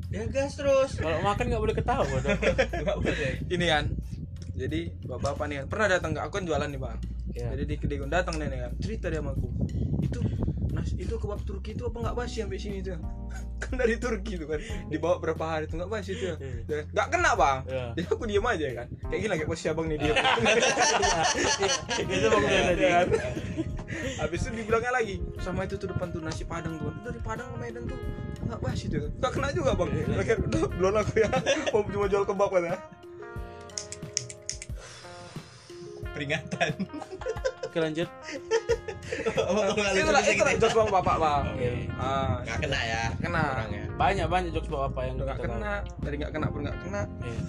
Ya 0.10 0.26
gas 0.26 0.54
terus. 0.56 0.92
Kalau 0.96 1.22
makan 1.22 1.46
nggak 1.48 1.62
boleh 1.62 1.76
ketawa 1.76 2.02
dong. 2.02 2.34
Nggak 2.82 2.98
boleh. 2.98 3.34
Ini 3.46 3.66
kan. 3.68 3.86
Jadi 4.52 4.80
bapak-bapak 5.04 5.46
nih 5.46 5.56
kan 5.56 5.66
pernah 5.70 5.88
datang 5.88 6.12
ke 6.12 6.20
aku 6.20 6.34
kan 6.34 6.46
jualan 6.46 6.66
nih 6.68 6.82
Bang. 6.82 6.98
Iya. 7.40 7.56
jadi 7.56 7.64
di 7.64 7.76
kedai 7.80 7.98
datang 8.06 8.36
nenek 8.36 8.60
kan 8.60 8.72
cerita 8.84 9.08
dia 9.08 9.24
sama 9.24 9.32
aku. 9.32 9.48
Itu 10.04 10.20
nas 10.70 10.94
itu 10.94 11.16
kebab 11.18 11.42
Turki 11.44 11.74
itu 11.74 11.84
apa 11.90 11.98
nggak 11.98 12.16
basi 12.16 12.46
sampai 12.46 12.62
sini 12.62 12.80
tuh 12.86 12.94
kan 13.64 13.74
dari 13.74 13.98
Turki 13.98 14.38
itu 14.38 14.46
kan 14.46 14.62
dibawa 14.86 15.18
berapa 15.18 15.42
hari 15.42 15.66
itu 15.66 15.76
nggak 15.82 15.90
basi 15.90 16.14
tuh 16.14 16.38
Iya. 16.38 16.86
Nggak 16.94 17.08
kena 17.10 17.32
bang. 17.34 17.58
Iya. 17.66 17.86
jadi 17.98 18.08
aku 18.14 18.24
diem 18.30 18.46
aja 18.46 18.68
kan. 18.84 18.88
Kayak 19.10 19.20
gini 19.26 19.34
kayak 19.34 19.50
posisi 19.50 19.68
abang 19.72 19.86
nih 19.90 19.98
dia 20.02 20.14
itu 22.10 22.28
ya 22.80 22.92
kan 23.04 23.08
habis 24.22 24.46
itu 24.46 24.50
dibilangnya 24.54 24.92
lagi 24.94 25.16
sama 25.42 25.66
itu 25.66 25.76
tuh 25.82 25.90
depan 25.90 26.14
tuh 26.14 26.22
nasi 26.22 26.46
padang 26.46 26.78
tuh. 26.78 26.94
Dari 27.02 27.20
Padang 27.26 27.50
ke 27.54 27.58
Medan 27.58 27.84
tuh 27.90 27.98
nggak 28.46 28.60
basi 28.62 28.86
tuh. 28.88 29.10
Nggak 29.18 29.32
kena 29.34 29.50
juga 29.52 29.72
bang. 29.74 29.90
Akhir 30.14 30.38
belum 30.50 30.94
aku 30.96 31.14
ya. 31.18 31.30
Mau 31.74 31.82
cuma 31.90 32.06
jual 32.06 32.24
kebab 32.26 32.50
kan 32.54 32.64
ya 32.70 32.78
peringatan 36.20 36.70
oke 37.64 37.78
lanjut 37.80 38.10
oh, 39.40 39.56
oh, 39.56 39.72
bisa 39.72 40.04
itulah 40.04 40.22
gitu. 40.28 40.44
jos 40.60 40.74
bang 40.76 40.90
bapak 40.92 41.16
bang 41.16 41.44
Oke. 41.56 41.70
ah 41.96 42.36
nggak 42.44 42.58
kena 42.68 42.80
ya 42.84 43.04
Kena. 43.24 43.44
orang 43.56 43.70
ya 43.72 43.84
banyak 43.96 44.28
banyak 44.28 44.52
jokes 44.52 44.68
bapak 44.68 44.88
apa 44.92 45.00
yang 45.08 45.16
nggak 45.16 45.38
tahu. 45.40 45.46
kena 45.48 45.74
dari 46.04 46.16
nggak 46.20 46.32
kena 46.36 46.48
pun 46.52 46.60
nggak 46.68 46.78
kena 46.84 47.02
Iya. 47.24 47.42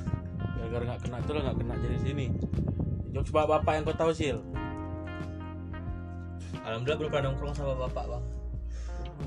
gara-gara 0.55 0.85
nggak 0.87 1.01
kena 1.03 1.17
itu 1.19 1.31
lah 1.35 1.43
nggak 1.51 1.57
kena 1.59 1.75
jadi 1.83 1.97
sini 1.99 2.27
jokes 3.11 3.31
bapak 3.35 3.49
bapak 3.59 3.73
yang 3.75 3.83
kau 3.91 3.97
tahu 3.99 4.13
sil 4.15 4.39
alhamdulillah 6.63 6.99
belum 7.03 7.11
pernah 7.11 7.25
nongkrong 7.35 7.55
sama 7.59 7.75
bapak 7.75 8.05
bang 8.07 8.25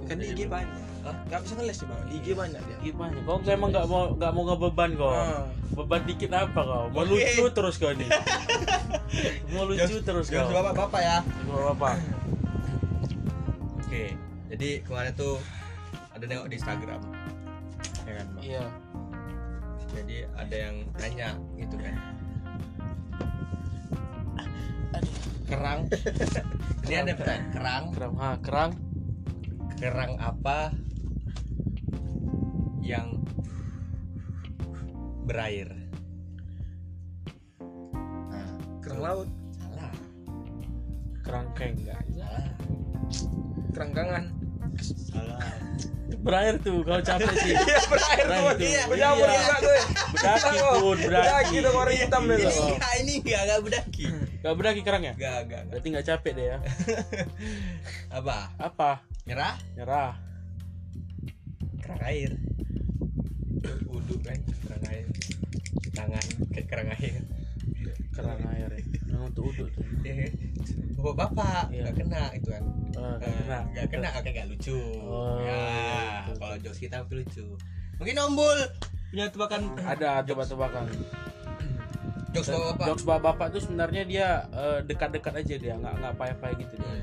kan 0.03 0.15
di 0.17 0.25
IG 0.29 0.41
banyak. 0.45 0.81
Hah? 1.03 1.15
nggak 1.27 1.39
bisa 1.43 1.53
ngeles 1.55 1.77
sih 1.77 1.87
bang. 1.87 2.01
IG 2.09 2.27
banyak 2.31 2.61
dia. 2.61 2.77
Gimana 2.81 3.17
kau 3.23 3.37
kau 3.37 3.51
emang 3.51 3.69
nggak 3.69 3.85
mau 3.85 4.01
nggak 4.13 4.31
mau 4.31 4.43
ngebeban 4.47 4.89
kau 4.95 5.11
Ah. 5.11 5.43
beban 5.73 6.01
dikit 6.05 6.29
apa 6.29 6.59
kau 6.61 6.85
mau 6.87 7.01
Oke. 7.01 7.17
lucu 7.17 7.43
terus 7.49 7.75
kau 7.75 7.89
nih 7.97 8.05
mau 9.49 9.65
lucu 9.65 9.95
terus 9.99 10.29
kau 10.29 10.37
Jokes 10.39 10.53
bapak 10.53 10.73
bapak 10.77 11.01
ya. 11.01 11.17
Jokes 11.43 11.65
bapak 11.67 11.93
oke 13.75 14.03
jadi 14.53 14.69
kemarin 14.81 15.11
tuh 15.13 15.41
ada 16.13 16.23
nengok 16.23 16.47
di 16.47 16.55
Instagram. 16.55 17.01
Ya 18.05 18.13
kan 18.13 18.27
bang? 18.31 18.43
Iya. 18.45 18.65
Jadi 19.91 20.17
ada 20.29 20.55
yang 20.55 20.75
nanya 20.95 21.29
gitu 21.57 21.75
kan. 21.75 21.95
Kerang. 25.43 25.79
Ini 26.85 26.95
ada 26.99 27.11
pertanyaan 27.13 27.49
kerang? 27.51 27.83
Kerang 27.91 28.13
ha 28.15 28.29
kerang 28.39 28.71
kerang 29.83 30.15
apa 30.15 30.71
yang 32.79 33.19
berair 35.27 35.67
nah, 38.31 38.47
kerang 38.79 39.01
laut 39.03 39.29
salah 39.59 39.91
kerang 41.19 41.47
keng 41.51 41.75
enggak 41.83 41.99
salah 42.15 42.47
kerangkangan 43.75 44.23
salah 44.79 45.43
berair 46.23 46.55
tuh 46.63 46.79
kau 46.87 47.03
capek 47.03 47.35
sih 47.43 47.51
iya 47.67 47.79
berair 47.83 48.23
tuh. 48.23 48.55
Iya. 48.63 48.83
berjamur 48.87 49.27
Iya. 49.27 49.35
juga 49.35 49.55
tuh 49.59 49.79
Bedaki 50.13 50.55
pun, 50.79 50.95
bedaki. 50.95 51.11
bedaki 51.11 51.55
tuh 51.59 51.71
warna 51.75 51.93
hitam 51.93 52.21
deh 52.23 52.37
ini 52.37 52.45
tuh 52.47 52.67
enggak 52.71 52.93
ini 52.95 53.13
enggak 53.19 53.41
enggak 53.43 53.59
bedaki 53.67 54.05
Gak 54.43 54.53
berdaki 54.55 54.81
kerang 54.83 55.03
ya? 55.03 55.13
enggak 55.15 55.37
enggak 55.43 55.43
enggak. 55.43 55.61
Berarti 55.71 55.87
nggak 55.87 56.05
capek 56.05 56.31
deh 56.35 56.45
ya. 56.45 56.57
apa 58.19 58.37
Apa? 58.59 58.91
Nyerah 59.23 59.55
Nyerah. 59.73 60.11
kerang 61.79 62.01
air 62.03 62.31
uduk 63.87 64.19
kan 64.19 64.37
kerang 64.61 64.83
air 64.87 65.05
tangan 65.91 66.25
kayak 66.51 66.67
kerang 66.67 66.89
air 66.93 67.23
Kerang 68.13 68.37
air 68.45 68.69
ya. 68.69 68.81
Memang 69.09 69.33
untuk 69.33 69.49
uduk 69.49 69.73
tuh. 69.73 69.81
Eh, 70.05 70.29
bapak 70.95 71.33
bapak 71.33 71.63
Iya. 71.67 71.81
nggak 71.83 71.95
kena 71.97 72.23
itu 72.31 72.47
kan 72.47 72.63
Ah, 72.93 73.17
nggak 73.17 73.25
Eh, 73.25 73.37
kena. 73.39 73.59
nggak 73.73 73.87
kena 73.89 74.09
oke 74.13 74.29
nggak 74.29 74.47
lucu 74.47 74.79
Oh, 75.01 75.41
ya 75.41 75.49
iya, 75.49 76.33
kalau 76.37 76.55
jokes 76.59 76.77
kita 76.77 76.95
hampir 77.01 77.17
lucu 77.19 77.45
mungkin 77.97 78.15
ombul 78.21 78.57
punya 79.09 79.25
tebakan 79.27 79.61
Ada 79.79 80.21
tebak-tebakan. 80.21 80.85
jokes 82.29 82.49
bapak 82.49 82.85
Jokes 82.87 83.03
bapak 83.03 83.47
tuh 83.49 83.61
sebenarnya 83.61 84.03
dia 84.03 84.27
eh, 84.51 84.79
dekat-dekat 84.83 85.33
aja 85.35 85.55
dia, 85.55 85.73
nggak 85.75 85.93
nggak 85.95 86.13
payah-payah 86.15 86.55
gitu 86.59 86.73
dia. 86.75 86.93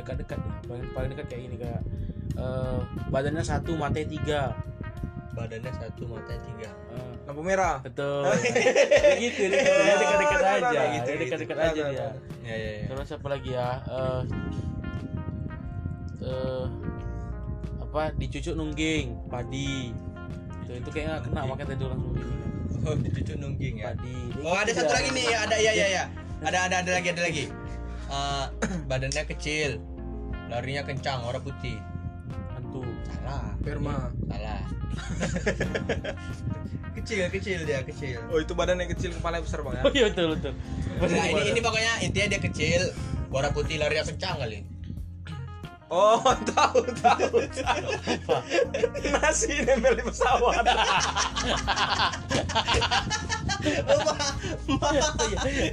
Dekat-dekat 0.00 0.38
dia. 0.38 0.54
Paling 0.64 0.84
paling 0.90 1.08
dekat 1.10 1.26
kayak 1.28 1.42
gini 1.44 1.56
kayak 1.56 1.80
eh, 2.34 2.78
badannya 3.08 3.42
satu, 3.42 3.72
matanya 3.74 4.08
tiga. 4.08 4.42
badannya 5.30 5.70
satu 5.72 6.02
matanya 6.04 6.42
tiga 6.42 6.70
Eh, 6.90 7.12
lampu 7.22 7.40
merah 7.40 7.78
betul. 7.78 8.26
Kayak 8.34 9.18
gitu, 9.22 9.42
dia 9.46 9.62
gitu. 9.62 9.70
Dekat-dekat 10.02 10.40
Nah, 10.40 10.54
aja. 10.58 10.66
nah, 10.74 10.86
gitu, 10.90 11.06
Dia 11.06 11.14
gitu. 11.14 11.22
dekat-dekat 11.22 11.56
Nah, 11.56 11.64
aja 11.64 11.80
nah, 11.80 11.88
dia. 11.88 12.02
nah. 12.02 12.12
ya 12.42 12.56
ya 12.56 12.70
ya 12.74 12.84
Terus 12.90 13.08
apa 13.14 13.28
lagi 13.30 13.50
ya? 13.52 13.68
Eh 13.86 14.20
eh, 16.20 16.64
apa 17.80 18.00
dicucuk 18.14 18.54
nungging, 18.54 19.06
padi. 19.26 19.94
Itu 20.62 20.70
itu 20.76 20.88
kayak 20.88 21.06
nggak 21.06 21.20
kena 21.22 21.32
Nungging. 21.36 21.48
makanya 21.48 21.68
tadi 21.70 21.84
langsung 21.84 22.12
gini 22.12 22.34
kan. 22.34 22.50
oh 22.80 22.94
dicucuk 22.96 23.36
nungging 23.36 23.74
ya 23.76 23.86
Padi. 23.88 24.16
oh 24.40 24.54
ada 24.56 24.66
Gitu 24.66 24.78
satu 24.78 24.88
ya. 24.88 24.96
lagi 24.96 25.10
nih 25.10 25.26
ada 25.32 25.56
ya 25.56 25.72
ya 25.72 25.86
ya 25.90 26.04
ada 26.40 26.58
ada 26.64 26.76
ada 26.80 26.90
lagi 26.92 27.08
ada 27.08 27.22
lagi 27.22 27.44
Eh, 28.10 28.46
badannya 28.86 29.22
kecil 29.24 29.78
larinya 30.50 30.82
kencang 30.82 31.22
warna 31.22 31.40
putih. 31.40 31.78
Hantu. 32.52 32.82
salah. 33.06 33.54
Perma. 33.62 34.10
salah. 34.26 34.62
Kecil 36.90 37.30
kecil 37.30 37.62
dia 37.64 37.80
kecil. 37.86 38.18
Oh 38.28 38.42
itu 38.42 38.52
badannya 38.52 38.90
kecil 38.90 39.14
kepala 39.14 39.38
besar 39.38 39.62
bang 39.62 39.78
ya? 39.78 39.82
Oh 39.86 39.92
iya 39.94 40.04
betul 40.10 40.34
betul. 40.34 40.52
Nah, 40.98 41.26
ini 41.32 41.54
ini 41.54 41.60
pokoknya 41.62 41.92
intinya 42.02 42.26
dia 42.36 42.40
kecil 42.42 42.80
warna 43.30 43.54
putih 43.54 43.78
larinya 43.78 44.04
kencang 44.04 44.36
kali 44.42 44.66
oh 45.90 46.22
tahu 46.54 46.80
tahu 47.02 47.36
tahu 47.50 47.90
nasi 49.10 49.66
nempel 49.66 49.98
di 49.98 50.02
pesawat 50.06 50.62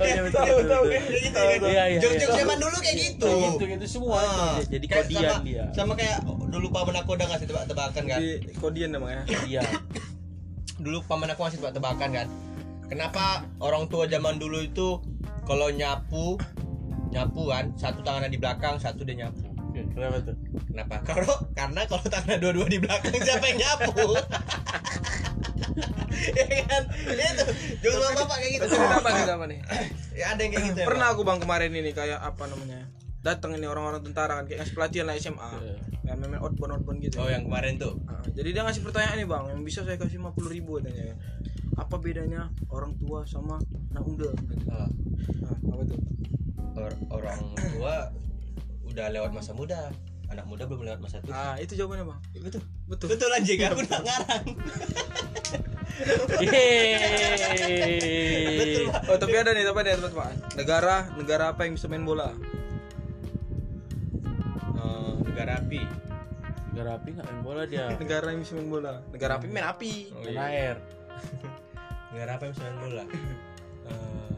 iya 0.01 0.21
betul. 0.25 0.41
Tahu, 0.41 0.59
tahu? 0.67 0.83
Kayak 0.89 1.05
gitu, 1.07 1.39
gitu. 1.39 1.67
Iya 1.69 1.83
iya. 1.87 1.99
jok-jok 2.01 2.29
iya. 2.29 2.37
zaman 2.41 2.57
dulu 2.59 2.77
kayak 2.81 2.97
gitu 2.97 3.27
Kayak 3.29 3.51
gitu 3.53 3.65
gitu 3.77 3.85
semua 3.87 4.19
itu 4.19 4.27
Ah, 4.27 4.57
dia. 4.57 4.67
jadi 4.73 4.85
kayak 4.89 5.05
kodian 5.07 5.21
sama, 5.29 5.45
dia. 5.45 5.63
sama 5.73 5.93
kayak 5.95 6.17
dulu 6.49 6.67
paman 6.73 6.95
aku 6.99 7.09
udah 7.15 7.27
ngasih 7.31 7.47
tebak-tebakan 7.47 8.03
kan 8.09 8.19
di 8.19 8.53
kodian 8.57 8.89
emang 8.97 9.11
ya 9.13 9.21
Iya. 9.47 9.61
dulu 10.81 10.97
paman 11.05 11.29
aku 11.33 11.39
ngasih 11.45 11.59
tebak-tebakan 11.61 12.09
kan 12.13 12.27
kenapa 12.89 13.45
orang 13.61 13.85
tua 13.87 14.09
zaman 14.09 14.41
dulu 14.41 14.65
itu 14.65 14.99
kalau 15.45 15.69
nyapu 15.71 16.35
nyapu 17.07 17.47
kan 17.47 17.71
satu 17.79 18.03
tangannya 18.03 18.33
di 18.33 18.39
belakang 18.39 18.75
satu 18.81 19.07
dia 19.07 19.27
nyapu 19.27 19.46
Kenapa 19.87 20.17
tuh? 20.21 20.35
kenapa? 20.65 20.93
Kalau 21.09 21.35
karena 21.53 21.81
kalau 21.83 22.05
tangannya 22.05 22.37
dua-dua 22.39 22.67
di 22.67 22.77
belakang 22.77 23.13
siapa 23.17 23.45
yang 23.45 23.57
nyapu 23.59 23.91
ya 26.37 26.63
kan? 26.65 26.83
Itu 26.89 27.43
jokes 27.83 27.97
bapak 27.97 28.13
bapak 28.23 28.37
kayak 28.39 28.51
gitu. 28.53 28.65
Cerita 28.67 28.95
apa 28.97 29.09
cerita 29.13 29.33
apa 29.35 29.45
nih? 29.45 29.59
Ya 30.13 30.25
ada 30.33 30.41
yang 30.41 30.51
kayak 30.51 30.65
gitu 30.67 30.79
ya, 30.81 30.87
pernah 30.87 31.07
aku 31.13 31.21
bang 31.21 31.39
kemarin 31.39 31.71
ini 31.71 31.91
kayak 31.91 32.19
apa 32.19 32.43
namanya? 32.47 32.79
Datang 33.21 33.51
ini 33.53 33.65
orang-orang 33.67 34.01
tentara 34.01 34.39
kan 34.39 34.45
kayak 34.45 34.63
ngasih 34.63 34.73
pelatihan 34.73 35.05
lah 35.05 35.15
SMA 35.17 35.49
Iya. 35.59 35.75
kayak 36.05 36.15
main 36.17 36.39
outbound 36.39 36.71
outbound 36.73 36.99
gitu. 37.03 37.19
Oh 37.19 37.27
yang 37.27 37.43
kemarin 37.43 37.75
tuh. 37.75 37.99
Ah, 38.07 38.23
jadi 38.31 38.49
dia 38.55 38.61
ngasih 38.63 38.81
pertanyaan 38.81 39.17
nih 39.19 39.27
bang. 39.27 39.43
Yang 39.51 39.61
bisa 39.65 39.79
saya 39.83 39.97
kasih 39.99 40.17
50 40.17 40.47
ribu 40.49 40.79
katanya. 40.79 41.15
Apa 41.77 41.95
bedanya 41.99 42.41
orang 42.71 42.95
tua 42.97 43.27
sama 43.27 43.59
anak 43.91 44.03
muda? 44.05 44.29
Ah, 44.71 44.87
nah, 45.43 45.57
apa 45.69 45.83
tuh? 45.85 45.99
Or- 46.77 47.01
orang 47.11 47.39
tua 47.73 47.95
udah 48.97 49.13
lewat 49.13 49.29
masa 49.29 49.53
muda. 49.53 49.93
Anak 50.33 50.49
muda 50.49 50.65
belum 50.65 50.81
lewat 50.81 50.97
masa 50.97 51.21
tua. 51.21 51.37
Ah 51.37 51.53
itu 51.61 51.77
jawabannya 51.77 52.09
bang. 52.09 52.19
Betul. 52.41 52.61
Betul. 52.89 53.07
Betul 53.13 53.29
anjing. 53.29 53.61
Aku 53.61 53.85
udah 53.85 54.01
ngarang. 54.01 54.45
Yeay. 56.41 56.97
betul 58.59 58.83
Pak. 58.89 59.01
oh 59.05 59.17
tapi 59.21 59.35
ada 59.37 59.53
nih 59.53 59.69
apa 59.69 59.79
nih 59.85 59.93
tempat 60.01 60.13
pak 60.17 60.29
negara 60.57 60.95
negara 61.13 61.53
apa 61.53 61.61
yang 61.69 61.77
bisa 61.77 61.85
main 61.85 62.01
bola? 62.09 62.33
Eh, 64.73 65.13
negara 65.29 65.61
api. 65.61 65.81
Negara 66.73 66.89
api 66.97 67.09
nggak 67.13 67.25
main 67.29 67.41
bola 67.45 67.61
dia. 67.69 67.85
negara 68.01 68.33
yang 68.33 68.41
bisa 68.41 68.57
main 68.57 68.69
bola. 68.73 68.93
Negara 69.13 69.37
api 69.37 69.45
main 69.45 69.67
api. 69.69 69.93
Oh, 70.09 70.25
Main 70.25 70.33
iya. 70.33 70.41
air. 70.49 70.75
negara 72.17 72.31
apa 72.33 72.49
yang 72.49 72.53
bisa 72.57 72.65
main 72.65 72.77
bola? 72.81 73.05
Eh, 73.93 74.33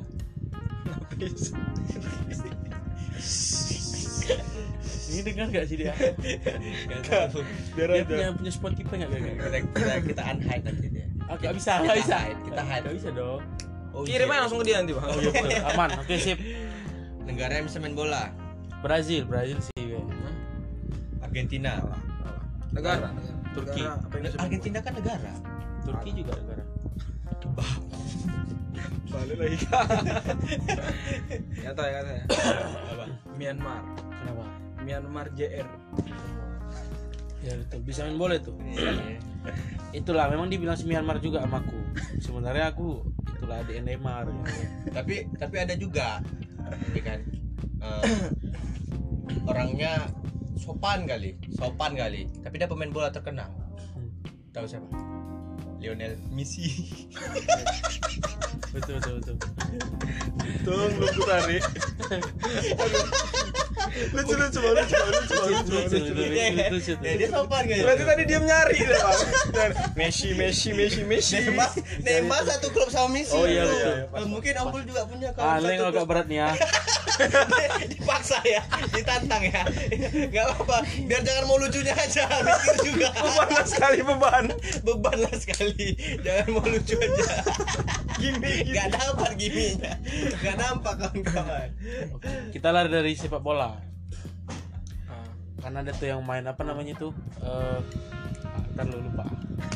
Ini 5.10 5.22
dengar 5.26 5.46
nggak 5.50 5.66
sih 5.66 5.76
dia? 5.76 5.94
Dia 7.74 8.04
punya 8.04 8.28
punya 8.32 8.52
Spotify 8.52 8.94
nggak 8.96 9.10
gak? 9.10 9.22
kita, 9.22 9.58
kita, 9.74 9.94
kita 10.06 10.22
unhide 10.24 10.64
nanti 10.64 10.88
dia 10.88 11.06
Ah, 11.26 11.36
nggak 11.36 11.54
bisa, 11.56 11.72
Kita 11.80 11.94
bisa. 11.94 12.18
hide, 12.20 12.40
kita 12.44 12.62
hide. 12.64 12.84
Nggak 12.84 12.96
bisa 12.96 13.10
dong. 13.12 13.42
oh, 13.90 14.02
kirim 14.02 14.26
iya. 14.26 14.34
aja 14.34 14.42
langsung 14.42 14.60
ke 14.60 14.66
dia 14.66 14.76
nanti 14.78 14.94
bang 14.94 15.06
Oh 15.06 15.18
iya 15.18 15.30
betul. 15.32 15.50
Aman. 15.68 15.90
Oke 16.00 16.16
sip. 16.18 16.40
negara 17.22 17.52
yang 17.54 17.66
bisa 17.66 17.78
main 17.78 17.94
bola 17.94 18.34
Brazil, 18.80 19.22
Brazil 19.24 19.58
sih. 19.60 19.74
kayaknya. 19.76 20.32
Argentina 21.20 21.72
negara 22.70 23.10
negara 23.10 23.10
Turki. 23.52 23.82
Negara 23.82 24.38
Argentina 24.40 24.78
kan 24.80 24.94
negara 24.94 25.32
Turki 25.84 26.10
juga 26.16 26.34
negara. 26.36 26.64
balik 29.10 29.38
lagi 29.38 29.58
nyata 31.60 31.82
ya 31.82 31.94
kata 31.98 32.12
ya 32.14 32.24
Myanmar 33.36 33.82
kenapa 34.30 34.46
Myanmar 34.86 35.28
JR 35.34 35.68
ya 37.40 37.56
itu. 37.56 37.78
Bisa 37.84 38.04
main 38.04 38.20
bola 38.20 38.36
itu. 38.36 38.52
Iya. 38.60 39.16
itulah 40.00 40.28
memang 40.28 40.52
dibilang 40.52 40.76
si 40.76 40.86
Myanmar 40.86 41.24
juga 41.24 41.44
sama 41.44 41.64
aku. 41.64 41.80
Sebenarnya 42.20 42.76
aku 42.76 43.00
itulah 43.40 43.64
di 43.64 43.80
Neymar. 43.80 44.28
Tapi 44.92 45.32
tapi 45.40 45.56
ada 45.56 45.74
juga. 45.80 46.20
Ini 46.92 47.02
kan? 47.02 47.20
Eh, 47.80 48.04
orangnya 49.48 50.12
sopan 50.60 51.08
kali. 51.08 51.40
Sopan 51.56 51.96
kali. 51.96 52.28
Tapi 52.44 52.56
dia 52.60 52.68
pemain 52.68 52.92
bola 52.92 53.08
terkenal. 53.10 53.50
Hmm. 53.96 54.12
tahu 54.52 54.68
siapa? 54.68 54.92
Lionel 55.80 56.20
Messi. 56.36 56.68
Betul 58.70 59.02
betul 59.02 59.34
betul. 59.34 59.38
Ku 61.10 61.22
tarik 61.26 61.64
lucu 64.12 64.34
lucu 64.36 64.60
banget 64.60 64.86
lucu 64.90 64.98
lucu 64.98 65.36
lucu 65.38 65.54
lucu, 65.54 65.76
lucu 65.86 66.12
lucu. 66.18 66.24
Iya, 66.34 66.68
lucu. 66.74 66.92
Tuh. 66.98 67.06
iya, 67.06 67.16
dia 67.16 67.28
sopan 67.30 67.64
kali 67.70 67.82
berarti 67.86 68.04
tadi 68.04 68.24
dia 68.26 68.40
nyari 68.42 68.78
deh 68.82 69.00
bang. 69.00 69.20
Dan 69.54 69.70
Messi 69.96 70.30
Messi 70.34 70.70
Messi 70.74 71.02
Messi. 71.06 71.36
Neymar 71.40 71.70
Neymar 72.02 72.42
satu 72.48 72.68
klub 72.74 72.90
sama 72.90 73.14
Messi. 73.14 73.38
Oh, 73.38 73.46
iya, 73.46 73.64
betul. 73.64 73.96
Eh, 74.10 74.28
mungkin 74.28 74.54
Ampul 74.60 74.82
juga 74.84 75.06
punya 75.06 75.30
kalau 75.32 75.62
satu 75.62 75.84
agak 75.94 76.06
berat 76.10 76.26
nih 76.28 76.38
ya. 76.42 76.50
Dipaksa 77.92 78.38
ya. 78.44 78.64
Ditantang 78.92 79.44
ya. 79.46 79.62
Nggak 80.32 80.46
apa 80.56 80.78
biar 81.06 81.22
jangan 81.22 81.44
mau 81.46 81.58
lucunya 81.60 81.94
aja 81.94 82.24
mikir 82.28 82.76
juga. 82.84 83.10
Beban 83.24 83.50
lah 83.52 83.66
sekali 83.68 84.00
beban. 84.04 84.46
Beban 84.84 85.18
lah 85.22 85.36
sekali. 85.36 85.96
Jangan 86.24 86.48
mau 86.56 86.66
lucu 86.66 86.96
aja. 86.96 87.36
Gini 88.20 88.40
gini. 88.40 88.72
Nggak 88.72 88.88
dapat 88.96 89.32
giminya. 89.36 89.94
Nggak 90.40 90.56
nampak 90.56 90.94
kawan-kawan. 91.00 91.70
Kita 92.54 92.68
lari 92.72 92.90
dari 92.90 93.12
sepak 93.16 93.42
bola 93.44 93.79
karena 95.60 95.78
ada 95.84 95.92
tuh 95.96 96.08
yang 96.08 96.22
main 96.24 96.44
apa 96.48 96.62
namanya 96.64 96.94
tuh? 96.98 97.12
Eh 97.44 97.80
ah, 98.44 98.64
ntar 98.76 98.86
lu 98.88 99.00
lupa. 99.04 99.26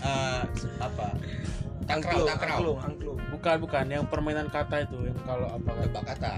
Eh, 0.03 0.41
apa? 0.79 1.07
Angklung 1.91 2.27
angklung 2.27 2.79
angklung. 2.79 3.19
Bukan 3.31 3.55
bukan. 3.63 3.85
Yang 3.91 4.03
permainan 4.07 4.47
kata 4.47 4.87
itu 4.87 4.97
yang 5.03 5.19
kalau 5.27 5.47
apa 5.51 5.69
tebak 5.83 6.03
kata 6.15 6.31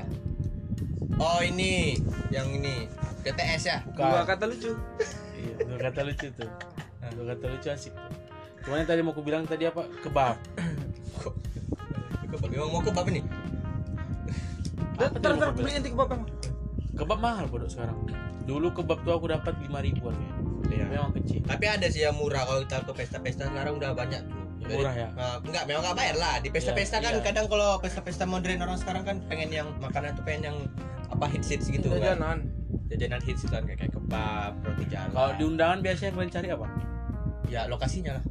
oh 1.22 1.40
ini. 1.42 2.02
Yang 2.34 2.48
ini. 2.62 2.76
TTS 3.26 3.64
ya? 3.66 3.78
Dua 3.94 4.22
bukan 4.22 4.26
kata 4.30 4.44
lucu. 4.50 4.72
Iya 5.38 5.56
dua 5.66 5.78
kata 5.90 6.00
lucu 6.06 6.28
tuh. 6.34 6.50
Dua 7.14 7.26
kata 7.34 7.46
lucu 7.54 7.68
asik 7.70 7.94
tuh. 7.94 8.14
Cuman 8.66 8.82
yang 8.82 8.90
tadi 8.90 9.02
mau 9.06 9.14
aku 9.14 9.22
bilang 9.22 9.46
tadi 9.46 9.70
apa? 9.70 9.86
Kebab. 10.02 10.38
Kebab? 12.30 12.50
Memang 12.50 12.70
mau 12.74 12.82
kebab 12.82 13.06
nih 13.10 13.26
ntar 14.96 15.32
ntar 15.36 15.50
beli 15.52 15.72
inti 15.76 15.90
kebab 15.92 16.10
emang. 16.16 16.30
Kebab 16.96 17.20
mahal 17.20 17.46
bodoh 17.52 17.68
sekarang 17.68 17.98
dulu 18.46 18.68
kebab 18.72 19.02
tuh 19.02 19.14
aku 19.18 19.26
dapat 19.30 19.54
lima 19.62 19.80
ribuan 19.82 20.16
ya. 20.16 20.32
Iya. 20.66 20.86
memang 20.90 21.14
kecil. 21.22 21.46
Tapi 21.46 21.66
ada 21.70 21.88
sih 21.94 22.02
yang 22.06 22.18
murah 22.18 22.42
kalau 22.42 22.66
kita 22.66 22.82
ke 22.86 22.94
pesta-pesta 22.98 23.50
sekarang 23.54 23.78
udah 23.78 23.94
banyak 23.94 24.22
tuh. 24.26 24.42
Jadi, 24.66 24.82
Murah 24.82 24.96
ya? 24.98 25.10
eh, 25.14 25.36
enggak 25.46 25.64
memang 25.70 25.82
enggak 25.86 25.98
bayar 26.02 26.16
lah. 26.18 26.36
Di 26.42 26.50
pesta-pesta 26.50 26.98
Iya, 26.98 27.06
kan 27.06 27.14
iya. 27.14 27.22
kadang 27.22 27.46
kalau 27.46 27.70
pesta-pesta 27.78 28.24
modern 28.26 28.60
orang 28.66 28.78
sekarang 28.82 29.04
kan 29.06 29.18
pengen 29.30 29.50
yang 29.54 29.68
makanan 29.78 30.18
tuh 30.18 30.26
pengen 30.26 30.42
yang 30.50 30.58
apa 31.14 31.26
hits 31.30 31.54
hits 31.54 31.70
gitu 31.70 31.86
kan. 31.86 32.18
Jajanan. 32.18 32.38
Jajanan 32.90 33.22
hits 33.22 33.46
kan 33.46 33.62
kayak, 33.62 33.78
kayak 33.86 33.94
kebab 33.94 34.52
roti 34.66 34.86
jalan. 34.90 35.14
Kalau 35.14 35.32
di 35.38 35.44
undangan 35.46 35.78
biasanya 35.86 36.12
kalian 36.18 36.32
cari 36.34 36.48
apa? 36.50 36.66
Ya 37.46 37.62
lokasinya 37.70 38.18
lah 38.18 38.24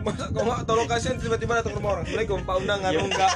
masa 0.00 0.22
kau 0.28 0.42
nggak 0.42 0.58
tahu 0.62 0.74
lokasinya 0.78 1.14
tiba-tiba 1.16 1.52
datang 1.56 1.72
rumah 1.74 1.90
orang? 1.92 2.04
Assalamualaikum 2.04 2.38
pak 2.40 2.54
undangan 2.56 2.90
Iya. 2.90 3.00
enggak. 3.02 3.30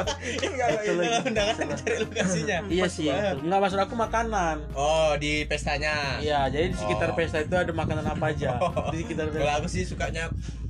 Enggak 0.44 0.66
enggak. 0.70 0.84
Kalau 0.84 1.20
undangan 1.22 1.54
cari 1.76 1.96
lokasinya. 2.00 2.56
Iya 2.66 2.84
sih. 2.86 3.06
Itu. 3.06 3.38
nggak 3.42 3.58
maksud 3.60 3.78
aku 3.78 3.94
makanan. 3.94 4.56
Oh 4.72 5.12
di 5.14 5.44
pestanya. 5.44 6.18
Iya 6.18 6.48
jadi 6.48 6.66
di 6.68 6.74
sekitar 6.74 7.08
Oh. 7.10 7.14
pesta 7.14 7.38
itu 7.38 7.52
ada 7.52 7.70
makanan 7.70 8.04
apa 8.04 8.24
aja. 8.28 8.56
Di 8.88 8.96
sekitar 9.00 9.24
kalau 9.28 9.36
pesta 9.36 9.54
aku 9.54 9.66
sih 9.68 9.82
sukanya 9.84 10.24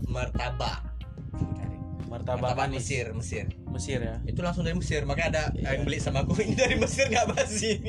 martabak. 0.04 0.82
Martabak 2.04 2.54
martabak 2.54 2.66
Mesir 2.70 3.10
Mesir. 3.10 3.44
Mesir 3.66 3.98
ya? 3.98 4.14
Itu 4.22 4.38
langsung 4.40 4.62
dari 4.62 4.74
Mesir 4.74 5.02
makanya 5.02 5.28
ada 5.30 5.42
Iya. 5.52 5.74
yang 5.74 5.82
beli 5.82 5.98
sama 5.98 6.22
aku. 6.22 6.32
Ini 6.40 6.54
dari 6.54 6.74
Mesir 6.76 7.04
nggak 7.06 7.26
basi 7.28 7.70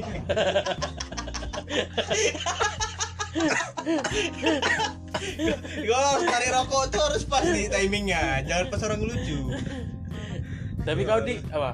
Gue 5.87 5.97
harus 5.97 6.23
tarik 6.27 6.49
rokok 6.53 6.83
tuh 6.91 7.01
harus 7.01 7.23
pas 7.25 7.43
nih 7.43 7.67
timingnya. 7.69 8.41
Jangan 8.45 8.65
pas 8.71 8.81
orang 8.85 9.01
lucu. 9.03 9.39
Tapi 10.85 11.01
kau 11.03 11.19
di 11.23 11.35
apa? 11.49 11.71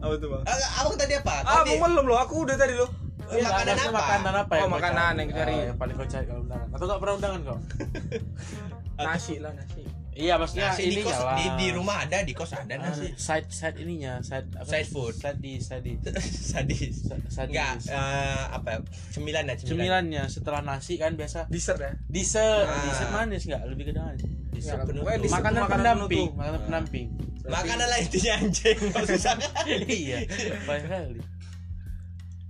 Apa 0.00 0.14
tuh 0.16 0.28
bang? 0.32 0.42
Abang 0.80 0.96
tadi 0.96 1.14
apa? 1.16 1.34
Ah 1.44 1.60
tadi 1.64 1.76
belum 1.76 2.04
loh 2.04 2.18
aku 2.20 2.34
udah 2.44 2.56
tadi 2.56 2.74
loh. 2.76 2.90
Eh, 3.30 3.38
makanan 3.46 3.78
maksudnya 3.78 3.92
apa? 3.94 4.00
makanan 4.02 4.34
apa 4.34 4.50
Oh, 4.50 4.58
yang 4.58 4.66
kau 4.66 4.74
makanan 4.74 4.98
cari? 4.98 5.20
yang 5.22 5.30
cari. 5.30 5.54
Ah, 5.54 5.64
yang 5.70 5.78
paling 5.78 5.94
kau 5.94 6.08
cari 6.10 6.24
kalau 6.26 6.42
undangan. 6.42 6.68
Atau 6.74 6.84
nggak 6.90 7.00
pernah 7.00 7.14
undangan 7.14 7.40
kau? 7.46 7.58
Nasi 9.06 9.34
lah 9.38 9.52
nasi 9.54 9.82
iya 10.20 10.34
maksudnya 10.36 10.68
nasi 10.70 10.82
di 10.84 10.92
ini 10.92 11.02
kos 11.02 11.16
di, 11.16 11.46
di 11.56 11.66
rumah 11.72 11.96
ada 12.04 12.18
di 12.20 12.32
kos 12.36 12.52
ada 12.52 12.74
Ah, 12.76 12.92
nasi 12.92 13.16
side 13.16 13.48
side 13.48 13.76
ininya 13.80 14.20
side 14.20 14.46
apa? 14.52 14.68
Side 14.68 14.88
food. 14.92 15.14
side 15.16 15.40
di 15.40 15.56
side 15.56 15.80
di 15.80 15.96
sadis 16.28 17.08
sadis. 17.32 17.48
enggak 17.48 17.72
eh, 17.88 18.42
apa 18.52 18.68
ya, 18.68 18.78
cemilan 19.10 19.44
ya 19.48 19.54
cemilan. 19.56 19.70
Cemilannya 19.72 20.22
setelah 20.28 20.60
nasi 20.60 21.00
kan 21.00 21.16
biasa. 21.16 21.48
Dessert 21.48 21.80
ya? 21.80 21.92
Dessert. 22.06 22.68
Ah. 22.68 22.84
dessert 22.84 23.10
manis 23.10 23.42
nggak? 23.48 23.62
Lebih 23.64 23.84
ke 23.88 23.92
manis 23.96 24.22
Dessert 24.52 24.84
penutup. 24.84 25.08
makanan 25.08 25.32
makanan 25.32 25.62
pendamping 25.72 26.28
makanan 26.36 26.60
pendamping. 26.68 27.08
Makanan 27.40 27.86
lah 27.88 27.98
intinya 27.98 28.32
anjing. 28.36 28.78
Susah 29.08 29.34
iya 29.88 30.22
banyak 30.68 30.86
kali. 30.86 31.20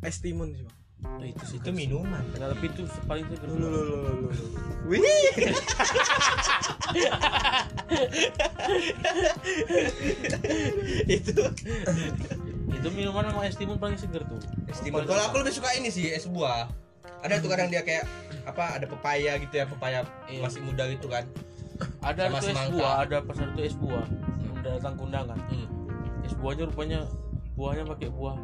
Es 0.03 0.19
timun 0.19 0.51
sih 0.53 0.65
bang 0.67 0.80
oh, 1.05 1.25
itu 1.25 1.45
sih 1.47 1.57
itu 1.61 1.71
minuman. 1.73 2.25
Tapi 2.37 2.67
itu 2.69 2.85
paling 3.09 3.25
seger 3.29 3.49
lu 3.49 3.69
lu 3.69 3.83
lu 3.85 3.97
lu 4.27 4.31
wih! 4.89 5.01
Itu. 11.21 11.43
Itu 12.71 12.89
minuman 12.95 13.25
sama 13.31 13.47
es 13.47 13.57
timun 13.59 13.79
paling 13.81 13.99
seger 13.99 14.23
tuh. 14.27 14.41
Es 14.69 14.81
timun. 14.81 15.05
kalau 15.05 15.23
aku 15.29 15.39
lebih 15.43 15.53
suka 15.57 15.75
ini 15.77 15.91
sih 15.93 16.13
es 16.13 16.27
buah. 16.29 16.69
Ada 17.21 17.45
tuh 17.45 17.53
kadang 17.53 17.69
dia 17.69 17.85
kayak 17.85 18.09
apa 18.49 18.81
ada 18.81 18.87
pepaya 18.89 19.37
gitu 19.37 19.61
ya 19.61 19.69
pepaya 19.69 20.09
Iya. 20.29 20.41
masih 20.41 20.61
muda 20.65 20.89
gitu 20.89 21.09
kan. 21.09 21.25
Ada 22.05 22.29
tuh 22.41 22.53
es 22.53 22.63
buah 22.73 22.95
ada 23.05 23.17
pasar 23.25 23.49
tuh 23.57 23.65
es 23.65 23.77
buah. 23.77 24.07
Udah 24.61 24.71
datang 24.77 24.95
ke 24.97 25.03
undangan 25.05 25.39
hmm. 25.49 26.27
es 26.29 26.35
buahnya 26.37 26.65
rupanya 26.69 27.01
buahnya 27.57 27.85
pakai 27.89 28.09
buah. 28.13 28.37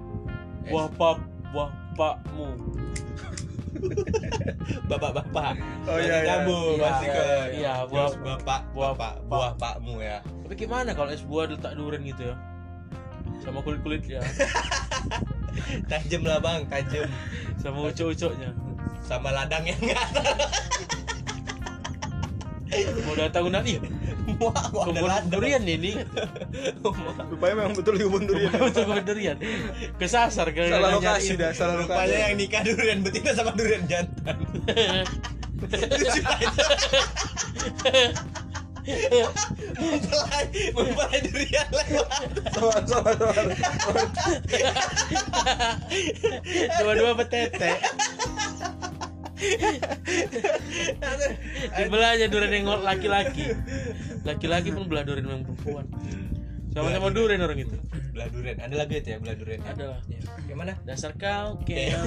Es. 0.67 0.73
buah 0.73 0.89
pap 0.97 1.19
buah 1.51 1.71
pakmu 1.95 2.49
bapak-bapak. 4.89 5.53
Oh, 5.85 6.01
iya, 6.01 6.25
iya. 6.25 6.41
kamu 6.41 6.57
Iya, 6.57 6.81
pasti 6.81 7.07
ke 7.07 7.25
iya, 7.53 7.75
buah- 7.85 8.09
Terus 8.09 8.25
bapak 8.25 8.61
buah- 8.73 8.97
bapak 8.97 9.13
buah 9.29 9.53
pakmu 9.61 10.01
ya. 10.01 10.25
Tapi 10.25 10.55
gimana 10.57 10.97
kalau 10.97 11.13
es 11.13 11.21
buah 11.21 11.45
letak 11.47 11.77
durian 11.77 12.01
gitu 12.01 12.33
ya? 12.33 12.37
Sama 13.45 13.61
kulit 13.61 13.85
kulitnya 13.85 14.25
tajam 15.93 16.25
lah 16.25 16.41
bang 16.41 16.65
tajam. 16.67 17.05
Sama 17.61 17.93
ucok-ucoknya 17.93 18.51
sama 19.05 19.31
ladang 19.31 19.63
yang 19.63 19.79
nggak 19.79 20.03
mau 23.07 23.15
datang 23.15 23.47
undangan 23.47 23.87
wah 24.41 24.53
wah, 24.73 24.85
ada 24.89 25.01
kebun 25.01 25.09
ladang 25.09 25.31
durian 25.33 25.63
ini. 25.65 25.93
Rupanya 27.33 27.55
memang 27.65 27.75
betul 27.77 27.95
di 27.97 28.05
kebun 28.05 28.25
durian. 28.29 28.53
betul 28.53 28.85
kebun 28.85 29.05
durian. 29.05 29.37
Kesasar 29.97 30.53
kan 30.53 30.69
salah 30.69 30.91
lokasi 30.97 31.35
dah 31.37 31.51
salah 31.57 31.81
rupanya 31.81 32.07
lokasi 32.07 32.25
yang 32.29 32.35
nikah 32.37 32.63
durian 32.65 32.99
betina 33.05 33.31
sama 33.33 33.53
durian 33.57 33.83
jantan. 33.89 34.37
Lucu 35.57 36.21
aja 36.21 36.49
mempelai 38.87 40.47
mempelai 40.71 41.19
durian 41.27 41.67
lewat 41.75 42.07
sabar 42.55 42.83
sabar 42.87 43.15
sabar. 43.19 43.47
Dua-dua 46.79 47.13
betete 47.19 47.83
dibelahnya 51.77 52.27
durian 52.33 52.53
yang 52.53 52.67
laki-laki 52.81 53.53
laki-laki 54.25 54.73
pun 54.73 54.89
belah 54.89 55.05
durian 55.05 55.29
yang 55.29 55.45
perempuan 55.45 55.87
sama-sama 56.73 57.09
durian 57.13 57.41
orang 57.45 57.61
itu 57.65 57.77
belah 58.13 58.29
durian 58.33 58.57
ada 58.61 58.75
lagu 58.77 58.93
itu 58.97 59.09
ya 59.13 59.19
belah 59.21 59.37
durian 59.37 59.61
ya? 59.61 59.73
ada 59.77 59.85
lah 59.97 60.01
Ya. 60.09 60.21
gimana 60.49 60.73
dasar 60.89 61.13
kau 61.21 61.61
kayak 61.69 62.01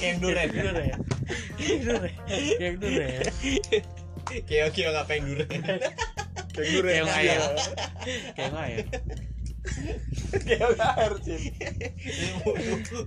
Kayak 0.00 0.16
durian 0.18 0.48
kayak 0.50 0.64
durian 0.66 0.98
Kayak 1.54 1.78
durian 1.86 2.18
Kayak 2.58 2.74
durian 2.82 3.22
Kayak 3.54 3.84
durian 3.84 3.84
kayak 4.50 4.64
oke 4.66 4.80
ngapain 4.82 5.22
durian 5.22 5.48
kayak 6.50 6.70
durian 6.74 7.04
Kayak 7.06 7.18
ayam 7.22 7.52
Kayak 8.34 8.52
ayam 8.58 8.86
kayak 10.44 10.76
air 10.76 11.12
sih 11.24 11.40
tuh 12.84 13.04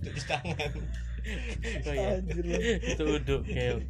tulis 0.00 0.24
tangan 0.24 0.70
Oh 1.84 1.92
iya 1.92 2.18
Itu 2.94 3.04
uduk 3.04 3.42
Kayak 3.44 3.84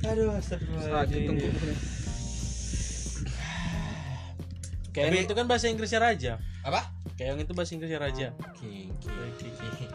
aduh 0.00 0.32
astagfirullahaladzim 0.32 1.22
tengkuk 1.28 1.52
Keong 4.90 5.12
Tapi- 5.14 5.22
itu 5.22 5.34
kan 5.34 5.46
bahasa 5.46 5.66
Inggrisnya 5.68 6.00
raja. 6.00 6.32
apa 6.60 6.90
Keong 7.14 7.38
itu 7.38 7.52
bahasa 7.52 7.72
Inggrisnya 7.72 8.00
raja. 8.00 8.26
king 8.58 8.90
king 9.00 9.32
king 9.38 9.92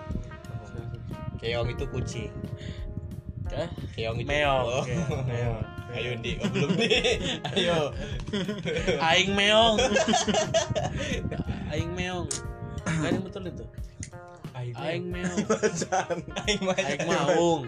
keong 1.36 1.70
itu 1.70 1.86
kucing 1.86 2.32
Kah? 3.46 3.70
keong 3.94 4.18
itu 4.18 4.26
Meong. 4.26 4.66
Oh. 4.66 4.82
Keong, 4.82 5.26
meong. 5.26 5.62
ayo 5.94 6.12
di 6.18 6.34
oh, 6.38 6.50
belum 6.50 6.72
nih 6.76 6.92
ayo 7.54 7.94
Aing 9.00 9.32
meong. 9.32 9.78
Aing 11.70 11.92
meong. 11.94 12.26
Kan 12.84 13.12
yang 13.12 13.24
betul 13.24 13.46
itu. 13.46 13.64
Aing 14.74 15.06
meong. 15.08 15.38
aing 16.42 16.62
macan. 16.64 16.86
Aing 16.90 17.06
maung. 17.06 17.62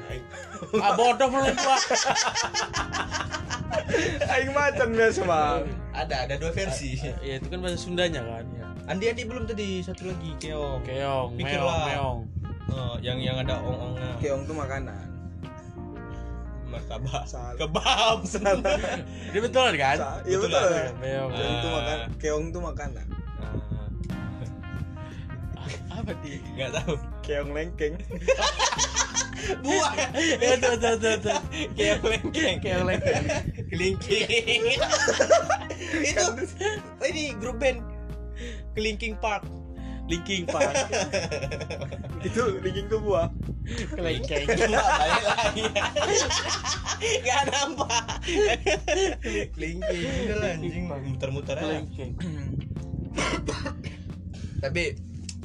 Ah 0.76 0.92
bodoh 0.94 1.28
menurut 1.28 1.54
gua. 1.54 1.78
Aing 4.28 4.52
macan 4.52 4.90
biasa 4.92 5.22
bang. 5.22 5.64
ada 5.92 6.16
ada 6.24 6.34
dua 6.36 6.52
versi 6.52 6.94
Ya 7.20 7.38
itu 7.38 7.48
kan 7.48 7.60
bahasa 7.60 7.78
Sundanya 7.78 8.22
kan. 8.22 8.46
Ya. 8.52 8.68
Andi 8.86 9.06
Andi 9.08 9.24
belum 9.24 9.44
tadi 9.46 9.82
satu 9.82 10.08
lagi 10.08 10.32
keong 10.38 10.82
Keong, 10.82 11.30
meong, 11.34 11.38
Pikirlah. 11.38 11.86
meong. 11.88 12.20
Oh, 12.68 12.96
yang 13.00 13.18
yang 13.18 13.38
ada 13.38 13.58
ong-ongnya 13.58 14.12
Keong 14.18 14.44
tuh 14.44 14.56
makanan. 14.56 15.06
martabak 16.68 17.24
Salah. 17.24 17.56
kebab 17.56 18.28
Dia 19.32 19.40
betul 19.40 19.72
kan? 19.74 19.96
Sa- 19.96 20.20
Iya 20.22 20.36
Betul 20.38 20.52
betul. 20.52 20.68
lah. 20.68 20.92
Meong. 21.00 21.30
Keong 21.32 21.56
tuh 21.56 21.70
Ah. 21.70 21.74
makan. 21.74 21.98
Keong 22.20 22.46
tuh 22.50 22.62
makanan. 22.62 23.08
Apa 25.98 26.12
di? 26.22 26.38
nggak 26.54 26.70
tahu 26.78 26.94
Keong 27.26 27.52
lengkeng. 27.52 27.98
buah 29.64 29.94
Ya 30.42 30.58
tuh 30.58 30.76
tuh 30.82 30.96
tuh 30.98 31.16
tuh. 31.22 31.40
keong 31.78 32.04
lengkeng 32.06 32.58
Keong 32.62 32.86
lengkeng. 32.86 33.26
kelingking 33.74 34.78
itu 36.10 36.26
ini 37.06 37.34
grup 37.38 37.58
band 37.62 37.82
kelingking 38.78 39.18
park 39.18 39.44
Linking 40.08 40.48
Park. 40.48 40.72
Itu 42.28 42.64
linking 42.64 42.88
tuh 42.88 43.04
buah. 43.04 43.28
Kelengkeng. 43.92 44.48
Nggak, 44.48 44.88
balik 44.88 45.24
lagi 45.28 45.64
nggak 46.98 47.42
nampak 47.52 48.24
kelingking 49.54 50.08
udah 50.26 50.38
lah 50.40 50.50
anjing 50.56 50.86
muter-muter 50.88 51.56
aja 51.60 51.68
Kelengkeng. 51.84 52.12
tapi 54.64 54.84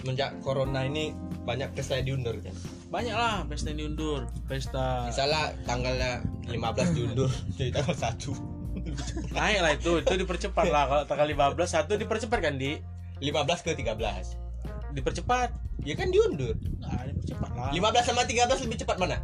semenjak 0.02 0.34
corona 0.42 0.82
ini 0.82 1.14
banyak 1.42 1.70
pesta 1.72 1.94
yang 1.94 2.10
diundur 2.12 2.34
kan 2.38 2.50
Banyak 2.92 3.14
lah 3.14 3.46
pesta 3.46 3.72
yang 3.72 3.88
diundur. 3.88 4.28
Pesta 4.44 5.06
misalnya 5.06 5.54
tanggalnya 5.62 6.20
15 6.44 6.58
diundur 6.92 7.30
jadi 7.56 7.70
tanggal 7.72 7.94
1 7.96 9.32
naik 9.32 9.58
lah 9.58 9.72
itu, 9.72 9.92
itu 9.98 10.14
dipercepat 10.18 10.66
lah 10.66 10.84
kalau 10.84 11.04
tanggal 11.04 11.26
15 11.54 11.56
satu 11.64 11.94
dipercepat 11.94 12.38
kan 12.40 12.54
di 12.56 12.76
15 13.20 13.32
ke 13.62 13.78
13 13.78 14.92
dipercepat. 14.92 15.48
ya 15.82 15.94
kan 15.94 16.10
diundur 16.10 16.52
Nah, 16.78 17.06
dipercepat 17.06 17.50
lah. 17.54 17.70
15 17.70 17.80
sama 18.04 18.22
13 18.26 18.42
lebih 18.60 18.78
cepat 18.78 18.96
mana 18.98 19.16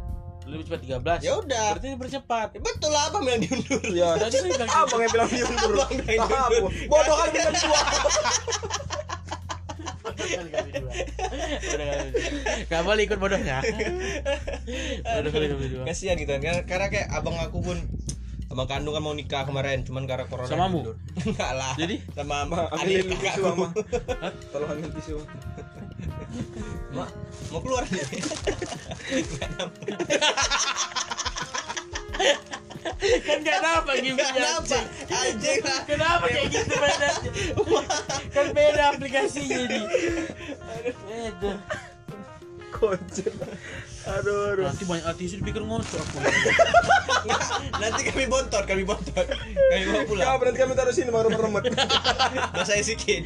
Lebih 0.43 0.65
cepat 0.65 0.79
13. 1.21 1.21
ya 1.21 1.33
udah 1.37 1.65
Berarti 1.75 1.87
dipercepat. 1.93 2.47
Ya 2.51 2.59
betul 2.59 2.89
lah 2.89 3.03
abang 3.05 3.21
bilang 3.21 3.37
diundur 3.37 3.83
Ya. 3.85 4.17
Tadi 4.17 4.33
saya 4.33 4.49
bilang. 4.49 4.71
Abang 4.81 4.99
yang 4.99 5.11
bilang 5.13 5.29
diundur. 5.29 5.71
Abang 5.77 5.91
yang 5.93 6.25
diundur. 6.25 6.63
Bodoh 6.89 7.15
kan 7.15 7.29
bilang 7.29 7.53
dua. 7.53 7.81
Kali 7.89 8.07
kali 8.09 8.09
dua. 8.09 8.49
Udah 8.49 8.65
kali 8.65 8.65
dua. 8.65 9.98
Gak 12.69 12.81
boleh 12.85 13.01
ikut 13.05 13.19
bodohnya. 13.19 13.61
Bodoh 15.03 15.31
kali 15.31 15.45
kali 15.49 15.67
dua. 15.69 15.83
kasihan 15.89 16.15
gitu 16.17 16.31
kan 16.31 16.41
karena, 16.65 16.87
kayak 16.89 17.07
abang 17.13 17.37
aku 17.41 17.61
pun 17.61 17.77
abang 18.49 18.65
kandung 18.65 18.97
kan 18.97 19.03
mau 19.05 19.13
nikah 19.13 19.45
kemarin 19.45 19.85
cuman 19.85 20.09
karena 20.09 20.25
corona 20.25 20.49
Samamu? 20.49 20.81
diundur. 20.81 20.95
enggak 21.29 21.51
lah 21.53 21.73
Jadi? 21.77 21.95
sama 22.17 22.49
Ma, 22.49 22.65
adik 22.73 23.05
ambilin 23.05 23.05
tisu 23.13 23.41
mama. 23.45 23.67
Tolong 24.49 24.69
ambil 24.73 24.89
tisu. 24.97 25.21
Ma, 26.97 27.05
mau 27.53 27.61
keluar 27.61 27.85
nih 27.85 28.01
kan 32.99 33.37
gak 33.45 33.59
dapat 33.63 33.95
gimmicknya. 34.03 34.33
kenapa 34.33 34.77
anjing 35.11 35.59
lah 35.61 35.79
Kenapa 35.83 36.25
kayak 36.25 36.47
gitu 36.49 36.73
beda? 36.73 37.09
kan 38.29 38.45
beda 38.51 38.83
aplikasinya 38.89 39.59
di. 39.65 39.79
Beda. 41.03 41.53
Kocak. 42.69 43.33
Aduh, 44.09 44.53
aduh. 44.53 44.65
Nanti 44.65 44.83
banyak 44.83 45.03
artis 45.03 45.35
dipikir 45.35 45.59
ngocok 45.59 45.99
aku. 45.99 46.17
nanti 47.75 48.01
kami 48.05 48.25
bontot 48.25 48.63
kami 48.63 48.83
bontot 48.83 49.25
kami 49.27 49.83
bawa 49.83 49.97
Ya, 49.97 50.05
pulang 50.05 50.37
berarti 50.37 50.57
kami 50.57 50.71
taruh 50.73 50.91
sini 50.91 51.09
baru 51.09 51.27
meremet. 51.29 51.67
saya 52.63 52.79
sikit 52.79 53.21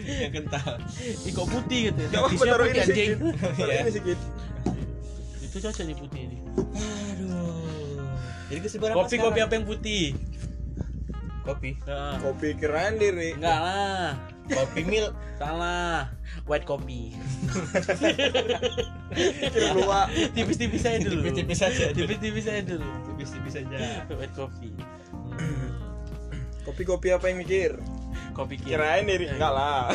yang 0.00 0.32
kental 0.32 0.80
Ih 1.20 1.30
kok 1.30 1.46
putih 1.46 1.90
gitu. 1.90 2.00
Apa-apa 2.08 2.26
Artisnya 2.26 2.48
taruh 2.48 2.64
putih, 2.64 2.72
ini 2.72 2.86
sedikit. 2.86 3.16
Taruh 3.52 3.68
Iya. 3.68 3.82
ini 3.82 3.90
sedikit. 3.92 4.18
Itu 5.42 5.56
cocok 5.60 5.84
nih 5.84 5.96
putih 5.96 6.20
ini. 6.22 6.36
aduh 7.12 7.60
jadi 8.46 8.60
kesebaran 8.62 8.94
Kopi 8.94 9.16
kopi 9.18 9.40
apa 9.42 9.52
yang 9.52 9.66
putih? 9.66 10.04
Kopi 11.46 11.70
Nah, 11.86 12.18
Kopi 12.18 12.48
keren 12.58 12.98
diri. 12.98 13.38
enggak 13.38 13.58
lah. 13.62 14.18
kopi 14.46 14.82
milk 14.82 15.14
Salah. 15.36 16.08
White 16.48 16.64
coffee. 16.64 17.12
Kira 19.52 19.68
luar. 19.76 20.08
Tipis-tipis 20.32 20.84
aja 20.88 20.98
dulu. 21.02 21.28
Tipis-tipis 21.28 21.60
aja. 21.60 21.86
Tipis-tipis 21.92 22.46
aja 22.48 22.62
dulu. 22.64 22.88
tipis-tipis 23.12 23.54
aja 23.60 23.76
White 24.08 24.34
coffee. 24.34 24.72
Kopi-kopi 26.64 27.12
apa 27.12 27.30
yang 27.30 27.38
mikir? 27.44 27.76
Kopi 28.32 28.56
kira. 28.56 29.00
Kirain 29.00 29.04
diri 29.04 29.26
enggak 29.28 29.52
lah. 29.52 29.92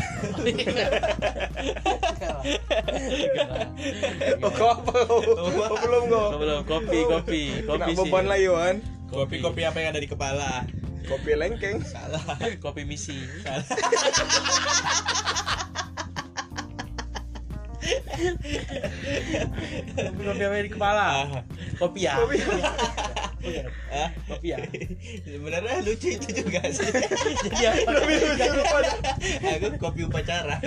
Oh, 4.42 4.52
kau 4.52 4.70
apa? 4.74 4.94
Oh, 5.10 5.78
belum 5.78 6.04
kau. 6.10 6.28
belum 6.42 6.62
kopi 6.66 7.00
kopi 7.06 7.44
kopi 7.66 7.92
sih. 7.94 7.98
beban 7.98 8.26
lagi, 8.26 8.48
Wan. 8.50 8.76
kopi 9.12 9.44
kopi 9.44 9.62
apa 9.68 9.78
yang 9.84 9.90
ada 9.94 10.02
di 10.02 10.10
kepala 10.10 10.66
Kopi 11.12 11.36
lengkeng. 11.36 11.84
salah 11.84 12.24
kopi 12.64 12.88
misi. 12.88 13.20
salah 13.44 13.68
kopi 19.92 20.22
kopi 20.24 20.44
apa 20.48 20.56
di 20.64 20.72
kepala? 20.72 21.08
Kopi 21.76 22.00
ya. 22.08 22.16
Kopi. 22.22 22.38
Hah? 23.92 24.10
Kopi 24.30 24.48
ya. 24.54 24.58
sebenarnya 25.26 25.82
lucu 25.82 26.08
itu 26.14 26.30
juga 26.30 26.62
sih 26.70 26.86
Jadi 27.50 27.64
apa? 27.66 27.90
Lebih 27.90 28.16
lucu 28.22 28.50
aku 29.58 29.68
kopi 29.82 30.02
upacara 30.06 30.62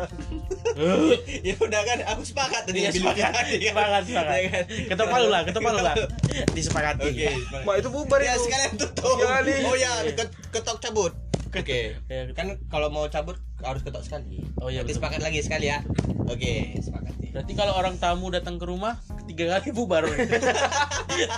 ya 1.46 1.54
udah 1.56 1.80
kan 1.82 1.98
aku 2.06 2.22
sepakat 2.22 2.62
tadi 2.64 2.78
ngambil 2.82 3.00
sepakat, 3.00 3.32
sepakat, 3.52 4.02
sepakat. 4.04 4.36
Ya 4.36 4.48
kan? 4.48 4.64
Ketok 4.88 5.06
palu 5.08 5.28
lah, 5.28 5.40
ketok 5.42 5.62
palu 5.62 5.80
lah. 5.80 5.94
Disepakati. 6.56 7.04
oke 7.06 7.28
Mak 7.62 7.74
itu 7.76 7.88
bubar 7.88 8.20
ya 8.20 8.32
itu. 8.32 8.42
sekalian 8.44 8.72
tutup 8.76 9.16
Sekali. 9.16 9.54
oh 9.62 9.74
ya 9.74 9.92
ket- 10.08 10.36
ketok 10.50 10.78
cabut 10.80 11.12
oke 11.50 11.80
Ya, 12.06 12.20
kan 12.32 12.46
kalau 12.66 12.88
mau 12.88 13.06
cabut 13.06 13.36
harus 13.60 13.82
ketok 13.82 14.00
sekali 14.00 14.40
Oh, 14.56 14.68
iya, 14.68 14.80
sepakat 14.82 15.20
lagi 15.20 15.40
sekali 15.40 15.68
ya 15.68 15.82
oke 16.22 16.52
sepakat 16.78 17.12
Berarti 17.30 17.52
kalau 17.54 17.74
orang 17.74 17.94
tamu 17.96 18.26
datang 18.28 18.56
ke 18.56 18.64
rumah 18.64 18.98
tiga 19.30 19.44
kali 19.54 19.70
bubar. 19.70 20.02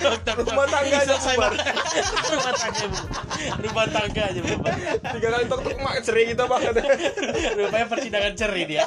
Tok, 0.00 0.16
tok, 0.24 0.36
tok. 0.40 0.48
Rumah 0.48 0.66
tangga 0.72 0.96
aja 1.04 1.16
bubar. 1.20 1.52
Rumah 2.32 2.52
tangga 2.56 2.84
bu. 2.88 2.98
Rumah 3.60 3.86
tangga 3.92 4.22
aja 4.32 4.40
bubar. 4.40 4.72
Tiga 5.12 5.28
kali 5.28 5.44
tok 5.44 5.60
tok 5.60 5.76
mak 5.84 5.94
sering 6.00 6.26
kita 6.32 6.44
banget. 6.48 6.72
Rupanya 7.60 7.86
persidangan 7.92 8.32
cerai 8.32 8.64
dia. 8.64 8.84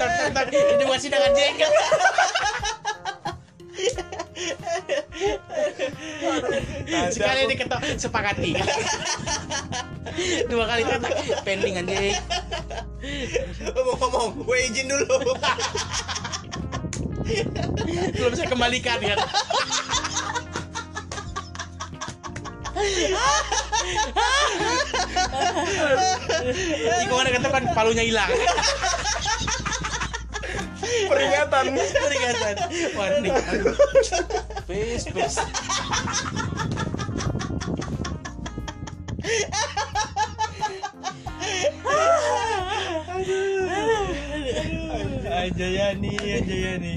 tak 0.00 0.08
tak 0.08 0.28
tak 0.32 0.46
ini 0.54 0.84
masih 0.86 1.08
dengan 1.10 1.34
jengkel 1.34 1.66
sekali 7.12 7.40
diketok 7.52 7.80
sepakati 8.00 8.56
dua 10.48 10.64
kali 10.64 10.82
ketok 10.84 11.12
pending 11.44 11.80
anjing 11.80 12.16
ngomong-ngomong 13.64 14.44
gue 14.44 14.58
izin 14.70 14.86
dulu 14.88 15.36
belum 18.16 18.32
saya 18.34 18.48
kembalikan 18.48 18.98
kan 19.00 19.18
Iko 27.04 27.14
ada 27.20 27.30
ketepan 27.36 27.64
palunya 27.76 28.04
hilang. 28.06 28.30
Peringatan. 31.10 31.64
Peringatan. 31.76 32.54
Warning. 32.96 33.34
Peace, 34.70 35.10
peace. 35.10 35.34
Ajayani 45.26 46.14
Ajayani 46.14 46.92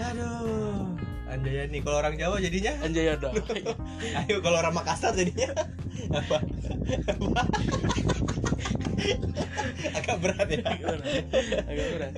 Aduh. 0.00 0.96
Anjayani 1.28 1.78
kalau 1.84 2.00
orang 2.00 2.16
Jawa 2.16 2.40
jadinya 2.40 2.72
Anjay 2.80 3.12
ada. 3.12 3.36
Ayo 4.24 4.40
kalau 4.40 4.56
orang 4.56 4.72
Makassar 4.72 5.12
jadinya 5.12 5.52
apa? 6.08 6.40
Apa? 7.04 7.42
Agak 9.92 10.16
berat 10.24 10.48
ya. 10.48 10.64
Agak 11.68 11.86
berat. 12.00 12.12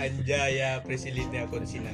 Anjaya 0.00 0.80
Priscilina 0.80 1.44
Konsina. 1.52 1.92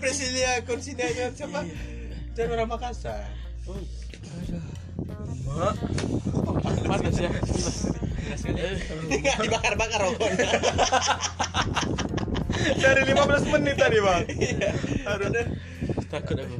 Priscilina 0.00 0.62
Konsina 0.62 1.04
nya 1.10 1.26
siapa? 1.34 1.66
Dan 2.36 2.52
orang 2.52 2.68
Makassar. 2.70 3.26
Oh, 3.66 3.80
Mak, 5.46 5.74
panas 6.86 7.18
ya. 7.18 7.30
Dibakar-bakar 9.42 10.00
rokoknya. 10.06 10.46
dari 12.82 13.02
15 13.06 13.46
menit 13.52 13.76
tadi 13.78 13.98
bang 14.02 14.24
Aduh. 15.06 15.46
Takut 16.10 16.36
aku. 16.38 16.56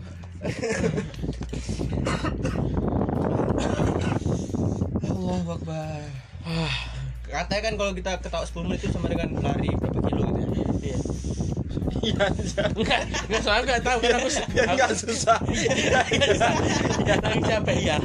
Allah 5.06 5.46
Akbar. 5.50 6.02
Katanya 7.26 7.62
kan 7.62 7.74
kalau 7.74 7.92
kita 7.92 8.10
ketawa 8.22 8.44
10 8.46 8.66
menit 8.70 8.80
itu 8.86 8.88
sama 8.94 9.06
dengan 9.10 9.28
lari 9.42 9.70
berapa 9.74 10.00
kilo 10.06 10.22
gitu 10.30 10.54
ya. 10.54 10.68
Iya. 10.86 10.98
iya 12.06 12.26
Enggak, 12.70 13.00
enggak 13.26 13.40
soalnya 13.42 13.62
enggak 13.66 13.82
tahu 13.82 13.98
kan 13.98 14.14
aku. 14.14 14.28
ya 14.54 14.62
nggak 14.78 14.92
susah 14.94 15.38
Ya 17.02 17.14
lagi 17.18 17.40
capek 17.42 17.76
ya. 17.82 17.96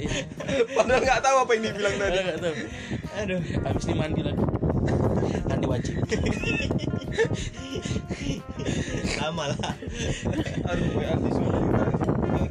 Iya. 0.00 0.20
padahal 0.72 1.00
nggak 1.04 1.20
tahu 1.20 1.36
apa 1.44 1.50
yang 1.54 1.62
dibilang 1.68 1.94
tadi 2.00 2.16
Enggak 2.24 2.38
tahu. 2.40 2.54
Aduh. 3.20 3.40
Habis 3.68 3.84
ini 3.84 3.94
mandi 3.94 4.20
lagi. 4.24 4.44
Mandi 5.44 5.66
wajib. 5.68 5.94
Sama 9.18 9.44
lah. 9.52 9.72
aduh 10.68 10.86
gue 10.88 11.04
anti 11.04 11.30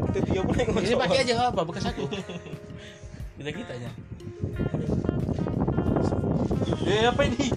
kita 0.07 0.19
tiga 0.23 0.41
pun 0.45 0.55
yang 0.57 0.69
Ini 0.77 0.95
pakai 0.97 1.17
aja 1.25 1.31
nggak 1.37 1.49
apa 1.53 1.61
bekas 1.65 1.85
aku. 1.89 2.03
Kita 3.37 3.49
kita 3.53 3.71
aja. 3.77 3.89
Eh 6.67 7.07
apa 7.07 7.23
ini? 7.23 7.47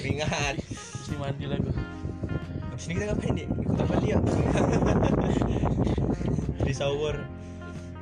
Ringan. 0.00 0.54
Ini 0.56 1.16
mandi 1.20 1.44
lagi. 1.44 1.68
Habis 2.72 2.84
ini 2.88 2.92
kita 2.96 3.04
ngapain 3.12 3.32
nih? 3.36 3.46
Ikut 3.52 3.80
apa 3.84 3.94
dia? 4.00 4.16
di 6.66 6.72
shower. 6.72 7.20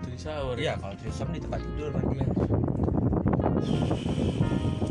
Dari 0.07 0.19
sahur. 0.19 0.55
Iya, 0.55 0.79
kalau 0.79 0.95
di 0.95 1.11
shower 1.11 1.35
di 1.35 1.43
tempat 1.43 1.59
tidur 1.59 1.90
mandi. 1.90 2.23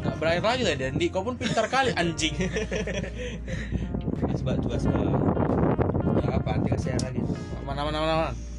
Enggak 0.03 0.15
berair 0.19 0.43
lagi 0.43 0.63
lah 0.67 0.75
Dandi. 0.75 1.05
Kau 1.07 1.23
pun 1.23 1.39
pintar 1.39 1.71
kali 1.71 1.95
anjing. 1.95 2.35
Asbak 4.35 4.59
tugas. 4.59 4.83
Ya 4.83 6.31
apa? 6.43 6.59
Tinggal 6.59 6.79
share 6.79 6.99
lagi. 7.07 7.23
Mana 7.63 7.87
mana 7.87 7.97
mana. 8.03 8.13
mana. 8.19 8.52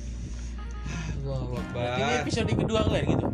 Allah 1.27 1.63
Berarti 1.73 2.01
ini 2.01 2.13
episode 2.21 2.53
kedua 2.53 2.81
kalian 2.85 3.05
gitu. 3.09 3.27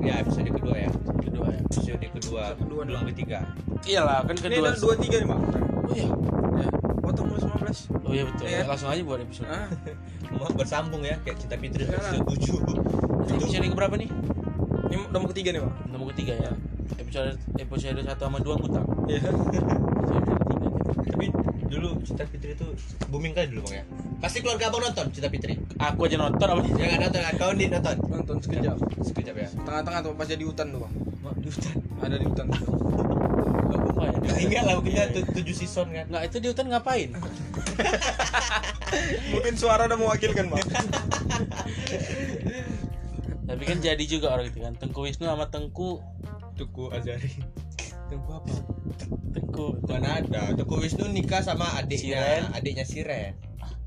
Ya 0.00 0.14
episode 0.20 0.50
kedua 0.50 0.74
ya. 0.76 0.90
Kedua 1.18 1.46
ya. 1.48 1.60
Episode 1.64 2.06
kedua. 2.10 2.42
Episode 2.44 2.58
kedua 2.60 2.80
belum 2.84 3.04
ketiga. 3.10 3.38
Iyalah 3.84 4.18
kan 4.22 4.34
ini 4.34 4.56
kedua. 4.56 4.68
ada 4.68 4.78
dua 4.78 4.94
tiga 4.96 5.16
nih 5.18 5.28
bang 5.28 5.42
Oh 5.84 5.92
iya. 5.92 6.08
ya 6.54 6.66
potong 6.98 7.26
mulai 7.28 7.42
19 7.44 8.04
Oh 8.04 8.12
iya 8.12 8.24
betul. 8.24 8.44
Iya. 8.44 8.60
Langsung 8.64 8.88
aja 8.88 9.02
buat 9.02 9.20
episode. 9.20 9.48
ah 9.48 9.68
Mau 10.34 10.50
bersambung 10.50 11.02
ya 11.02 11.16
kayak 11.20 11.36
cinta 11.38 11.56
Fitri 11.56 11.84
Ya. 11.84 11.94
episode 11.94 12.24
tujuh. 12.28 12.58
Ini 13.24 13.36
episode 13.38 13.62
yang 13.62 13.72
keberapa 13.72 13.94
nih? 13.96 14.10
ini 14.84 15.00
nomor 15.10 15.28
ketiga 15.32 15.48
nih 15.50 15.60
bang 15.60 15.74
Nomor 15.90 16.06
ketiga 16.12 16.32
ya. 16.38 16.52
Episode 16.96 17.30
episode 17.56 18.00
satu 18.02 18.22
sama 18.24 18.38
dua 18.38 18.54
ngutang. 18.56 18.86
iya 19.06 19.20
Episode 19.20 19.44
ketiga. 19.48 19.76
Tapi 21.04 21.26
dulu 21.64 21.96
cinta 22.00 22.22
Fitri 22.24 22.52
itu 22.52 22.64
booming 23.06 23.32
kali 23.32 23.46
dulu 23.48 23.60
bang 23.64 23.76
ya. 23.76 23.82
Pasti 24.18 24.38
keluarga 24.38 24.68
abang 24.68 24.82
nonton 24.82 25.04
cinta 25.10 25.26
Fitri. 25.26 25.58
Aku 25.76 26.04
aja 26.04 26.16
nonton 26.16 26.44
apa? 26.44 26.60
Ya 26.70 26.84
nggak 26.86 27.00
nonton 27.02 27.20
kan? 27.20 27.32
Kau 27.34 27.50
di 27.52 27.64
nonton. 27.66 27.94
nonton 28.06 28.34
sekejap 28.38 28.74
Sekejap 29.00 29.34
ya. 29.34 29.48
tengah-tengah 29.60 29.98
tuh 30.00 30.10
pas 30.12 30.24
jadi 30.24 30.42
hutan 30.42 30.66
tuh 30.68 30.78
bang 30.80 30.92
Mak 31.20 31.32
di 31.36 31.46
hutan. 31.48 31.74
ada 31.98 32.14
di 32.14 32.24
hutan 32.24 32.44
tuh 32.48 32.62
Enggak 33.64 33.78
lumayan. 33.82 34.18
Nggak 34.20 34.38
ingat 34.40 34.62
lah 34.62 34.72
mungkinnya 34.76 35.04
tu- 35.10 35.26
tujuh 35.32 35.54
season 35.54 35.86
kan. 35.88 36.04
Enggak 36.06 36.22
itu 36.26 36.36
di 36.38 36.46
hutan 36.48 36.64
ngapain? 36.68 37.08
mungkin 39.32 39.52
suara 39.54 39.84
udah 39.84 39.96
mewakilkan 39.96 40.44
bang 40.46 40.62
Tapi 43.44 43.62
kan 43.62 43.76
jadi 43.78 44.02
juga 44.02 44.30
orang 44.30 44.48
itu 44.48 44.58
kan. 44.58 44.72
Tengku 44.74 44.98
Wisnu 45.00 45.24
sama 45.24 45.46
Tengku 45.46 46.00
Tuku 46.54 46.90
Azari. 46.90 47.30
Tengku 48.06 48.30
apa? 48.30 48.52
Tengku 49.34 49.66
Mana 49.84 50.22
ada? 50.22 50.54
Tuku 50.54 50.74
Wisnu 50.80 51.10
nikah 51.10 51.42
sama 51.42 51.66
adiknya, 51.74 52.22
Siren. 52.22 52.42
adiknya 52.54 52.84
Siren. 52.86 53.32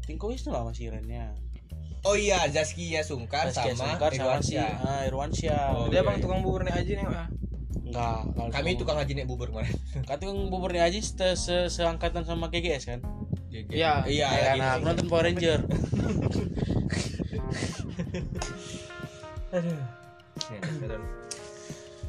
Tengku 0.04 0.28
Wisnu 0.28 0.52
lah 0.52 0.64
masih 0.64 0.92
Rennya. 0.92 1.32
Oh 2.04 2.16
iya, 2.16 2.48
Zaskia 2.48 3.04
Sungkar 3.04 3.52
Saskia 3.52 3.76
sama 3.76 3.96
Sungkar 3.96 4.12
sama 4.14 4.40
si 4.40 4.56
Irwansyah. 4.56 4.72
ah, 4.80 5.02
Irwansyah. 5.04 5.64
Oh, 5.74 5.88
dia 5.88 6.00
iya, 6.00 6.02
bang 6.04 6.16
iya. 6.16 6.24
tukang 6.24 6.40
bubur 6.40 6.62
nih 6.64 6.74
aja 6.76 6.92
nih 6.94 7.08
ah 7.08 7.28
Enggak, 7.88 8.20
Kami 8.52 8.76
tukang 8.76 9.00
haji 9.00 9.16
naik 9.16 9.28
bubur 9.28 9.48
kemarin. 9.48 9.72
Kan 10.08 10.20
tukang 10.20 10.52
buburnya 10.52 10.84
aja 10.84 11.00
se, 11.00 11.40
se 11.40 11.72
seangkatan 11.72 12.28
sama 12.28 12.52
GGS 12.52 12.84
kan? 12.86 13.00
Iya. 13.48 14.04
Iya, 14.04 14.28
Ya, 14.28 14.28
lagi. 14.54 14.60
nah, 14.60 14.76
aku 14.76 14.84
nonton 14.86 15.08
Power 15.08 15.24
Ranger. 15.24 15.64
Aduh. 19.56 19.80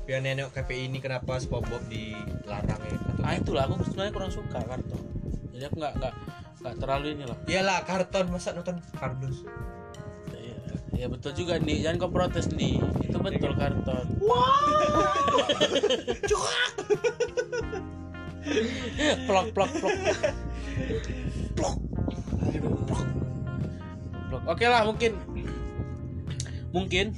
Biar 0.08 0.24
nenek 0.24 0.56
KPI 0.56 0.88
ini 0.88 1.04
kenapa 1.04 1.36
SpongeBob 1.36 1.84
dilarang 1.92 2.80
ya? 2.80 2.96
Atau 2.96 3.28
Ah 3.28 3.36
itulah 3.36 3.68
aku 3.68 3.84
sebenarnya 3.92 4.12
kurang 4.16 4.32
suka 4.32 4.64
karton. 4.64 5.04
Jadi 5.52 5.68
aku 5.68 5.84
nggak 5.84 6.00
nggak 6.00 6.14
nggak 6.64 6.74
terlalu 6.80 7.12
ini 7.12 7.28
loh. 7.28 7.36
Iyalah 7.44 7.84
karton 7.84 8.32
masa 8.32 8.56
nonton 8.56 8.80
kardus. 8.96 9.44
Iya, 10.32 10.56
iya 10.96 11.06
betul 11.12 11.36
juga 11.36 11.60
nih. 11.60 11.84
Jangan 11.84 12.00
kau 12.00 12.08
protes 12.08 12.48
nih. 12.56 12.80
Itu 13.04 13.20
betul 13.20 13.52
karton. 13.52 14.08
plok 19.28 19.52
plok 19.52 19.70
plok. 19.76 19.92
Plok. 21.52 21.76
Plok. 22.88 23.04
Plok. 24.32 24.42
Oke 24.48 24.64
lah 24.72 24.88
mungkin 24.88 25.20
mungkin 26.72 27.12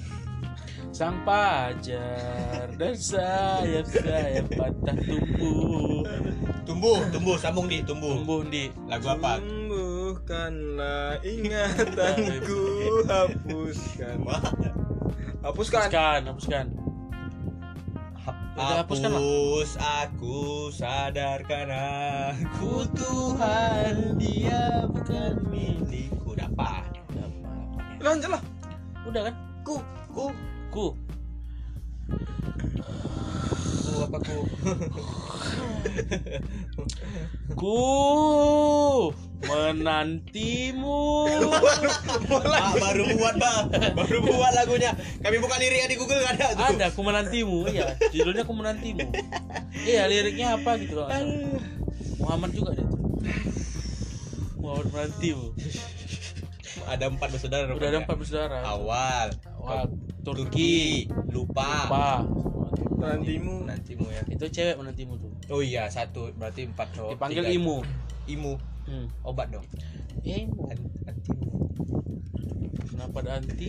sang 1.00 1.16
pajar 1.24 2.68
dan 2.76 2.92
sayap 2.92 3.88
sayap 3.88 4.52
patah 4.52 4.92
tumbuh. 5.00 6.04
Tumbuh, 6.68 7.00
tumbuh, 7.08 7.40
sambung 7.40 7.72
di, 7.72 7.80
tumbuh. 7.80 8.20
tumbuh 8.20 8.44
di. 8.44 8.68
Lagu 8.84 9.08
apa? 9.16 9.40
Tumbuhkanlah 9.40 11.24
ingatanku 11.24 12.60
hapuskan. 13.08 14.28
Hapuskan. 15.40 15.88
Hapuskan 15.88 16.20
hapuskan. 16.28 16.66
Hapuskan. 18.60 19.08
Hapus 19.16 19.70
aku 19.80 20.68
sadarkan 20.68 21.68
aku. 21.72 22.84
Tuhan 22.92 24.20
dia 24.20 24.84
bukan 24.84 25.48
milikku. 25.48 26.36
Dapat 26.36 26.92
lanjut 28.04 28.36
lah. 28.36 28.42
Udah 29.08 29.32
kan? 29.32 29.34
Ku 29.64 29.80
ku 30.12 30.28
ku. 30.70 30.94
Ku 33.84 33.92
apa 34.06 34.18
ku? 34.22 34.38
Ku 37.58 37.78
menantimu. 39.50 41.02
Ah, 42.54 42.72
baru 42.78 43.04
buat 43.18 43.34
bang. 43.34 43.64
Baru 43.98 44.18
buat 44.22 44.52
lagunya. 44.54 44.94
Kami 45.20 45.36
buka 45.42 45.58
liriknya 45.58 45.90
di 45.90 45.98
Google 45.98 46.22
nggak 46.22 46.34
ada 46.38 46.46
tuh. 46.54 46.66
Ada 46.70 46.86
ku 46.94 47.02
menantimu. 47.02 47.66
Iya 47.66 47.98
judulnya 48.14 48.46
ku 48.46 48.54
menantimu. 48.54 49.10
Iya 49.82 50.06
liriknya 50.06 50.54
apa 50.54 50.78
gitu 50.78 50.94
loh 51.02 51.08
Muhammad 52.20 52.52
juga 52.52 52.76
deh 52.76 52.84
tuh. 52.84 53.00
Muhammad 54.60 54.86
menantimu 54.92 55.56
ada 56.86 57.04
empat 57.10 57.28
bersaudara 57.32 57.72
udah 57.74 57.88
ada 57.88 57.98
empat 58.04 58.16
bersaudara. 58.16 58.58
Awal. 58.64 59.28
Wah, 59.60 59.84
Turki. 60.24 61.08
Lupa, 61.32 61.88
apa 61.88 62.24
nantimu. 63.00 63.64
Nantimu 63.64 64.06
ya. 64.12 64.22
Itu 64.28 64.44
cewek 64.52 64.76
menantimu 64.76 65.16
tuh. 65.16 65.32
Oh 65.48 65.62
iya 65.64 65.88
satu. 65.88 66.30
Berarti 66.36 66.68
empat 66.68 66.92
cowok. 66.94 67.16
Dipanggil 67.16 67.44
tiga. 67.48 67.56
imu. 67.56 67.76
Imu. 68.28 68.52
Hmm. 68.90 69.06
obat 69.22 69.48
dong. 69.54 69.64
Ya 70.26 70.36
imu. 70.44 70.68
An- 70.68 70.92
antimu 71.08 71.48
kenapa 72.90 73.16
ada 73.24 73.40
anti? 73.40 73.68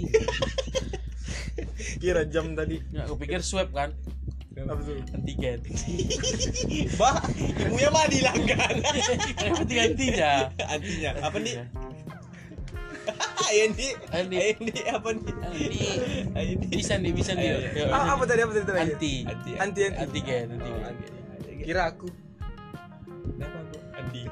Kira 2.03 2.27
jam 2.27 2.51
tadi. 2.53 2.83
Nggak 2.91 3.05
aku 3.07 3.15
pikir 3.15 3.39
swab 3.39 3.71
kan? 3.71 3.95
Antigen. 5.15 5.63
Bah 6.99 7.17
imunya 7.33 7.89
mah 7.89 8.05
dilanggan 8.11 8.75
kenapa 9.39 9.73
antinya 9.87 10.31
antinya. 10.67 11.09
Apa 11.23 11.37
nih 11.39 11.55
Antinya. 13.41 13.65
Andi 13.67 14.37
Andi. 14.37 14.37
Andi 14.37 14.81
apa 14.87 15.09
nih 15.11 15.33
Andi. 15.41 15.79
Andi 16.37 16.65
Bisa 16.69 16.93
nih, 16.95 17.11
bisa 17.11 17.31
nih. 17.33 17.49
Ah, 17.89 18.13
apa 18.13 18.23
tadi 18.23 18.41
apa 18.41 18.51
tadi 18.53 18.65
tadi? 18.65 18.79
Anti. 18.79 19.13
Anti 19.25 19.51
Anti 19.57 19.81
anti. 19.83 20.01
Antigen, 20.01 20.45
antigen. 20.55 20.83
anti. 20.85 21.07
Kira 21.61 21.81
aku. 21.89 22.07
Kenapa 23.31 23.57
aku 23.59 23.75
Andi 23.91 24.21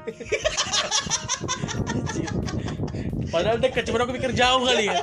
Padahal 3.30 3.62
dekat, 3.62 3.86
cuma 3.86 4.02
aku 4.02 4.12
pikir 4.12 4.34
jauh 4.34 4.66
kali 4.66 4.90
ya. 4.90 4.98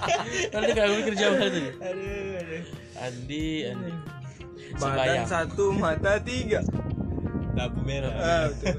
Padahal 0.51 0.65
dekat, 0.67 0.83
aku 0.83 0.95
pikir 0.99 1.15
jauh 1.15 1.35
kali 1.35 1.47
tadi. 1.47 1.61
aduh 1.79 2.35
aduh 2.35 2.63
Andi, 2.97 3.47
Andi. 3.71 3.91
Badan 4.77 5.23
Sebayang. 5.23 5.25
satu, 5.25 5.65
mata 5.71 6.19
tiga. 6.19 6.59
lampu 7.55 7.79
merah 7.81 8.11
Ah, 8.13 8.45
betul. 8.51 8.75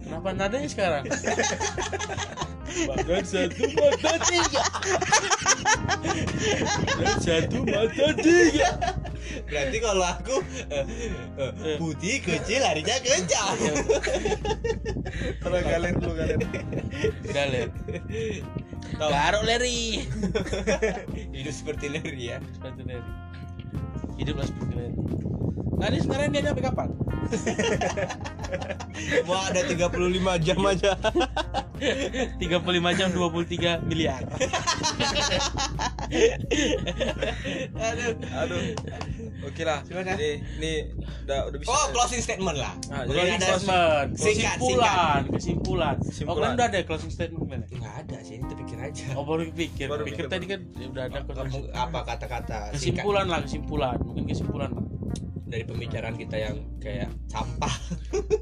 Kenapa 0.00 0.28
nadanya 0.32 0.68
sekarang? 0.70 1.04
Badan 2.88 3.24
satu 3.24 3.64
mata 3.76 4.12
tiga. 4.26 4.64
Badan 6.96 7.16
satu 7.20 7.58
mata 7.66 8.06
tiga. 8.18 8.68
berarti 9.48 9.78
kalau 9.80 10.04
aku 10.04 10.36
eh, 10.68 10.84
eh, 11.40 11.76
putih 11.80 12.20
kecil 12.20 12.60
larinya 12.60 12.96
kencang 13.00 13.56
Kalau 15.40 15.58
kalian 15.62 15.94
dulu 15.96 16.12
kalian. 16.16 16.40
Udah 17.28 17.46
ler. 17.48 17.68
Tahu, 18.98 19.08
Garuk 19.08 19.44
leri. 19.48 20.04
hidup 21.32 21.54
seperti 21.54 21.88
Larry 21.88 22.34
ya 22.34 22.38
Seperti 22.52 22.82
leri. 22.84 23.10
Hiduplah 24.20 24.46
seperti 24.46 24.74
leri. 24.76 24.96
Nah 25.72 25.86
ini 25.88 25.98
sekarang 25.98 26.28
dia 26.30 26.40
nyampe 26.42 26.60
kapan? 26.60 26.88
mau 29.26 29.40
ada 29.40 29.64
35 29.64 29.88
jam 30.44 30.58
aja 30.62 30.92
35 31.80 32.38
jam 32.92 33.08
23 33.08 33.88
miliar. 33.88 34.22
aduh 37.74 38.12
Aduh. 38.38 38.62
Oke 39.42 39.62
lah. 39.64 39.82
Silakan. 39.82 40.14
Jadi 40.14 40.30
ini 40.60 40.72
udah 41.24 41.38
udah 41.48 41.58
bisa. 41.58 41.70
oh 41.70 41.84
closing 41.90 42.20
statement 42.20 42.54
lah 42.54 42.74
Ah, 42.92 43.02
Belum 43.02 43.24
jadi 43.24 43.32
ada 43.34 43.46
Statement, 43.58 44.08
Singkat, 44.14 44.56
kesimpulan, 44.60 45.20
kesimpulan. 45.32 45.94
Oh 45.96 46.04
Kesimpulan. 46.04 46.36
kalian 46.36 46.54
udah 46.54 46.66
ada 46.68 46.78
closing 46.84 47.10
statement 47.10 47.46
kan? 47.48 47.60
nggak 47.72 47.94
ada 48.06 48.16
sih 48.22 48.34
ini 48.36 48.44
terpikir 48.46 48.78
aja 48.78 49.06
Oh 49.16 49.24
baru 49.24 49.42
pikir, 49.48 49.86
Baru 49.88 50.04
pikir 50.04 50.26
pikir, 50.26 50.30
tadi 50.30 50.44
kan 50.46 50.60
udah 50.84 51.02
ada 51.08 51.18
closing 51.24 51.64
apa 51.72 51.98
kata-kata 52.04 52.58
singkat 52.70 53.02
kesimpulan 53.02 53.26
lah 53.26 53.40
kesimpulan 53.40 53.96
mungkin 53.98 54.24
kesimpulan 54.28 54.70
lah 54.70 54.84
dari 55.52 55.68
pembicaraan 55.68 56.16
kita 56.16 56.36
yang 56.40 56.56
kayak 56.80 57.12
sampah. 57.28 57.76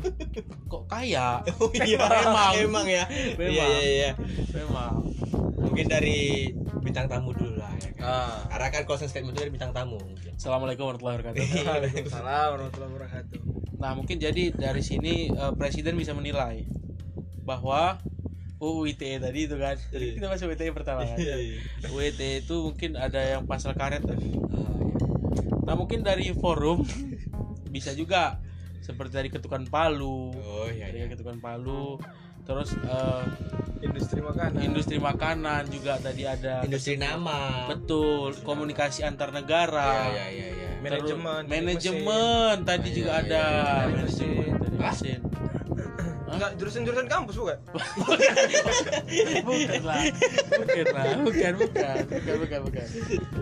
Kok 0.71 0.87
kaya? 0.87 1.43
Oh 1.59 1.67
iya 1.75 2.07
Memang. 2.23 2.53
emang 2.55 2.87
ya. 2.87 3.05
Memang. 3.35 3.51
iya 3.51 3.67
iya 3.67 3.91
iya. 3.91 4.11
Memang. 4.55 5.11
Mungkin 5.59 5.91
dari 5.91 6.55
bintang 6.87 7.11
tamu 7.11 7.35
dulu 7.35 7.59
lah 7.59 7.75
ya 7.83 7.91
kan. 7.99 8.07
Ah. 8.07 8.39
karena 8.55 8.67
kan 8.71 8.83
closing 8.87 9.11
statement 9.11 9.35
itu 9.35 9.43
dari 9.43 9.51
bintang 9.51 9.75
tamu 9.75 9.99
mungkin. 9.99 10.39
Assalamualaikum 10.39 10.87
warahmatullahi 10.87 11.19
wabarakatuh. 11.19 11.43
Waalaikumsalam 11.67 12.47
warahmatullahi 12.55 12.93
wabarakatuh. 12.95 13.41
nah 13.81 13.97
mungkin 13.97 14.21
jadi 14.21 14.55
dari 14.55 14.85
sini 14.85 15.35
eh, 15.35 15.53
presiden 15.59 15.99
bisa 15.99 16.15
menilai 16.15 16.63
bahwa 17.43 17.99
UU 18.61 18.93
ITE 18.95 19.19
tadi 19.19 19.51
itu 19.51 19.57
kan. 19.59 19.75
Jadi 19.91 20.21
kita 20.21 20.31
masuk 20.31 20.55
ITE 20.55 20.71
pertama 20.71 21.03
kan. 21.03 21.19
UU 21.91 21.99
ITE 22.15 22.47
itu 22.47 22.55
mungkin 22.71 22.95
ada 22.95 23.19
yang 23.19 23.43
pasal 23.51 23.75
karet 23.75 24.07
tadi 24.07 24.37
nah 25.65 25.75
mungkin 25.75 26.03
dari 26.03 26.31
forum 26.35 26.83
bisa 27.71 27.95
juga 27.95 28.43
seperti 28.81 29.13
dari 29.13 29.29
ketukan 29.31 29.69
Palu. 29.71 30.35
Oh 30.35 30.67
iya 30.67 30.91
iya. 30.91 31.07
dari 31.07 31.11
ketukan 31.13 31.39
Palu. 31.39 32.01
Terus 32.43 32.75
eh, 32.75 33.25
Industri 33.81 34.21
makanan. 34.21 34.61
industri 34.61 34.97
makanan 34.99 35.71
juga 35.71 35.97
tadi 36.03 36.27
ada 36.27 36.61
industri 36.67 36.99
nama. 36.99 37.71
Betul 37.71 38.35
komunikasi 38.43 39.07
antar 39.07 39.31
negara. 39.31 40.11
Iya 40.11 40.27
iya 40.29 40.47
iya 40.51 40.69
Terus 40.81 40.81
Manajemen, 40.81 41.43
manajemen 41.45 42.55
tadi 42.65 42.89
Iya, 42.89 42.97
juga 42.97 43.13
iya, 43.13 43.23
ada. 43.25 43.45
iya, 43.45 43.69
iya. 43.69 43.89
manajemen 43.93 44.73
mesin 44.81 45.21
Enggak, 46.41 46.57
jurusan-jurusan 46.57 47.05
kampus 47.05 47.37
bukan? 47.37 47.59
bukan 49.45 49.83
lah. 49.85 50.03
Bukan 50.57 50.85
lah. 50.89 51.05
Bukan 51.21 51.53
bukan. 51.61 52.01
Bukan 52.09 52.37
bukan 52.41 52.61
bukan. 52.65 52.87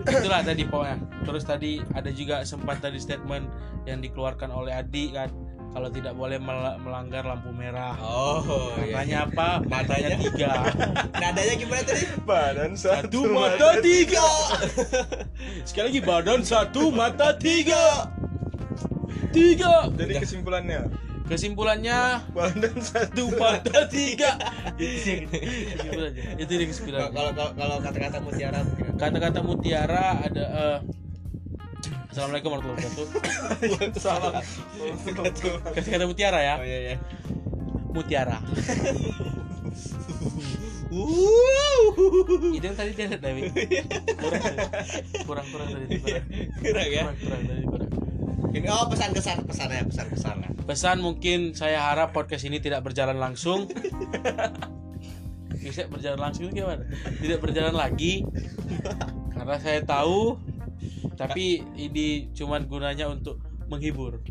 Itulah 0.03 0.43
tadi 0.43 0.63
pokoknya. 0.67 0.97
Terus 1.23 1.43
tadi 1.47 1.71
ada 1.95 2.11
juga 2.11 2.43
sempat 2.43 2.83
tadi 2.83 2.99
statement 2.99 3.47
yang 3.87 4.03
dikeluarkan 4.03 4.51
oleh 4.51 4.75
Adi 4.75 5.15
kan. 5.15 5.31
Kalau 5.71 5.87
tidak 5.87 6.11
boleh 6.19 6.43
mel- 6.43 6.75
melanggar 6.83 7.23
lampu 7.23 7.55
merah. 7.55 7.95
Oh 8.03 8.75
iya 8.83 8.91
makanya 8.91 9.17
apa? 9.31 9.49
Matanya 9.63 10.19
tiga. 10.19 10.51
Nadanya 11.23 11.55
gimana 11.55 11.81
tadi? 11.87 12.03
Badan 12.27 12.71
satu 12.75 13.31
mata 13.31 13.79
tiga. 13.79 14.27
Sekali 15.71 15.85
lagi 15.87 16.01
badan 16.03 16.43
satu 16.43 16.91
mata 16.91 17.31
tiga. 17.39 18.11
Tiga. 19.31 19.87
Jadi 19.95 20.19
Udah. 20.19 20.21
kesimpulannya 20.27 20.81
kesimpulannya 21.29 22.25
badan 22.33 22.75
satu. 22.81 23.29
Mata 23.37 23.85
tiga. 23.85 24.33
Itu 24.81 25.29
kesimpulannya 25.77 26.23
itu 26.41 26.51
dia 26.57 26.67
kesimpulannya 26.67 27.13
kalau 27.13 27.31
kalau 27.53 27.75
kata-kata 27.85 28.17
mutiara 28.19 28.61
kata-kata 28.97 29.39
mutiara 29.45 30.25
ada 30.25 30.43
eh, 30.49 30.77
assalamualaikum 32.09 32.49
warahmatullahi 32.57 32.81
wabarakatuh. 32.81 34.01
Salam. 34.03 34.33
kata-kata 35.77 36.03
mutiara 36.09 36.39
ya? 36.41 36.55
Oh 36.57 36.65
iya 36.65 36.79
iya. 36.81 36.95
Mutiara. 37.93 38.41
Itu 42.49 42.65
yang 42.65 42.73
tadi 42.73 42.91
dia 42.97 43.05
lihat 43.05 43.21
Dewi. 43.21 43.53
Kurang 44.19 44.41
kurang 45.29 45.45
kurang 45.53 45.67
tadi 45.77 45.85
kurang. 46.01 46.25
Kurang 46.57 46.87
ya? 46.89 47.03
kurang 47.05 47.17
kurang 47.21 47.41
tadi 47.45 47.63
kurang 47.69 48.08
Ini 48.49 48.67
oh 48.69 48.89
pesan 48.89 49.13
kesan 49.13 49.45
pesan 49.45 49.69
ya 49.69 49.83
pesan 49.85 50.07
kesan 50.09 50.35
lah. 50.41 50.51
pesan 50.65 50.97
mungkin 51.05 51.53
saya 51.53 51.81
harap 51.93 52.13
podcast 52.13 52.45
ini 52.49 52.57
tidak 52.57 52.81
berjalan 52.81 53.17
langsung. 53.17 53.69
Bisa 55.59 55.85
berjalan 55.91 56.17
langsung 56.17 56.49
gimana? 56.49 56.87
Tidak 57.19 57.37
berjalan 57.37 57.75
lagi. 57.75 58.25
Karena 59.33 59.55
saya 59.61 59.85
tahu 59.85 60.39
tapi 61.19 61.61
ini 61.75 62.31
cuman 62.31 62.65
gunanya 62.65 63.11
untuk 63.11 63.43
menghibur 63.67 64.23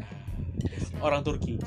orang 0.99 1.23
Turki 1.23 1.55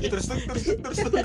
Terus 0.00 0.24
tuh, 0.24 0.38
terus 0.40 0.62
tuh, 0.64 0.76
terus 0.80 0.98
tuh. 1.00 1.22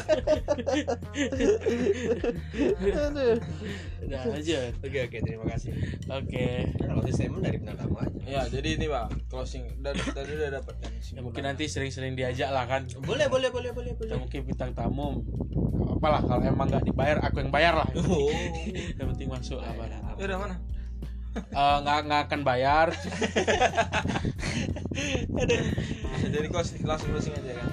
udah 4.04 4.22
aja 4.34 4.60
Oke 4.80 5.00
oke 5.02 5.18
terima 5.20 5.46
kasih. 5.48 5.72
oke 6.06 6.46
Kalau 6.78 7.02
statement 7.06 7.44
dari 7.44 7.58
bintang 7.58 7.78
tamu 7.78 7.98
aja. 7.98 8.12
Ya, 8.24 8.42
jadi 8.48 8.70
ini 8.78 8.86
Pak, 8.88 9.30
closing 9.30 9.68
dan 9.80 9.94
tadi 9.96 10.32
udah 10.34 10.50
dapat 10.54 10.76
kan. 10.78 10.92
ya, 10.96 11.20
mungkin 11.22 11.44
nanti 11.44 11.66
sering-sering 11.66 12.14
diajak 12.14 12.50
lah 12.50 12.66
kan 12.66 12.88
Boleh 13.00 13.28
boleh 13.28 13.50
boleh 13.50 13.72
boleh 13.72 13.94
boleh. 13.94 14.16
mungkin 14.16 14.44
bintang 14.44 14.72
tamu 14.74 15.22
apalah 15.90 16.22
kalau 16.22 16.42
emang 16.42 16.68
nggak 16.68 16.84
dibayar 16.84 17.18
aku 17.22 17.40
yang 17.40 17.52
bayar 17.52 17.74
lah 17.76 17.88
Oh. 17.96 18.32
yang 19.00 19.08
penting 19.16 19.30
masuk 19.30 19.58
lah. 19.58 19.72
Ya 20.18 20.26
udah 20.26 20.38
mana? 20.40 20.56
Eh, 21.34 21.78
nggak 21.82 21.98
nggak 22.06 22.22
akan 22.30 22.40
bayar 22.46 22.94
Jadi 26.34 26.48
closing 26.50 26.82
langsung 26.86 27.10
closing 27.10 27.34
aja 27.34 27.58
kan. 27.58 27.68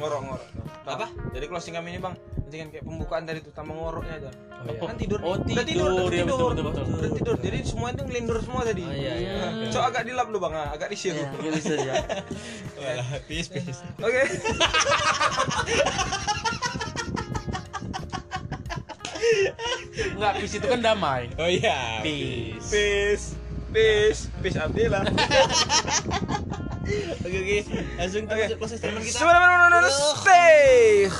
Ngorok 0.00 0.20
ngorok. 0.24 0.48
Apa? 0.86 1.06
Jadi 1.36 1.44
closing 1.50 1.74
kami 1.76 1.96
ini 1.96 2.00
Bang, 2.00 2.14
nanti 2.16 2.56
kan 2.62 2.68
kayak 2.72 2.84
pembukaan 2.86 3.22
tadi 3.26 3.42
tuh 3.42 3.52
tambah 3.52 3.74
ngoroknya 3.74 4.14
aja. 4.22 4.30
Oh, 4.32 4.72
iya. 4.72 4.80
Kan 4.80 4.96
tidur. 4.96 5.18
Oh, 5.20 5.36
Udah 5.36 5.64
tidur, 5.66 5.90
udah 5.92 6.14
ya, 6.14 6.24
betul, 6.24 6.50
betul, 6.54 6.64
betul. 6.72 6.84
Udah 6.88 7.10
tidur. 7.12 7.36
Jadi 7.42 7.58
semua 7.66 7.90
itu 7.92 8.02
ngelindur 8.06 8.38
semua 8.40 8.62
tadi. 8.64 8.84
Oh, 8.86 8.94
iya, 8.94 9.12
iya. 9.18 9.32
Nah, 9.50 9.70
So 9.74 9.82
agak 9.82 10.06
dilap 10.08 10.30
lu 10.32 10.38
Bang, 10.40 10.54
ah, 10.56 10.72
agak 10.72 10.88
di 10.88 10.96
ya, 10.96 11.12
mungkin 11.16 11.52
bisa 11.58 11.74
ya 11.76 11.94
Walah, 12.80 13.08
peace 13.28 13.48
peace. 13.52 13.80
Oke. 14.00 14.22
nggak 20.16 20.32
peace 20.40 20.54
itu 20.58 20.66
kan 20.66 20.80
damai 20.80 21.28
Oh 21.36 21.48
iya. 21.48 22.00
Peace. 22.00 22.68
Peace. 22.70 23.26
Peace. 23.72 24.20
Peace 24.40 24.56
Abdillah. 24.56 25.04
Oke 27.26 27.36
oke. 27.42 27.58
Langsung 27.98 28.22
kita 28.24 28.34
masuk 28.38 28.58
proses 28.62 28.78
statement 28.78 29.04
kita. 29.04 29.18
Sebenarnya 29.20 29.90
stay. 29.90 31.10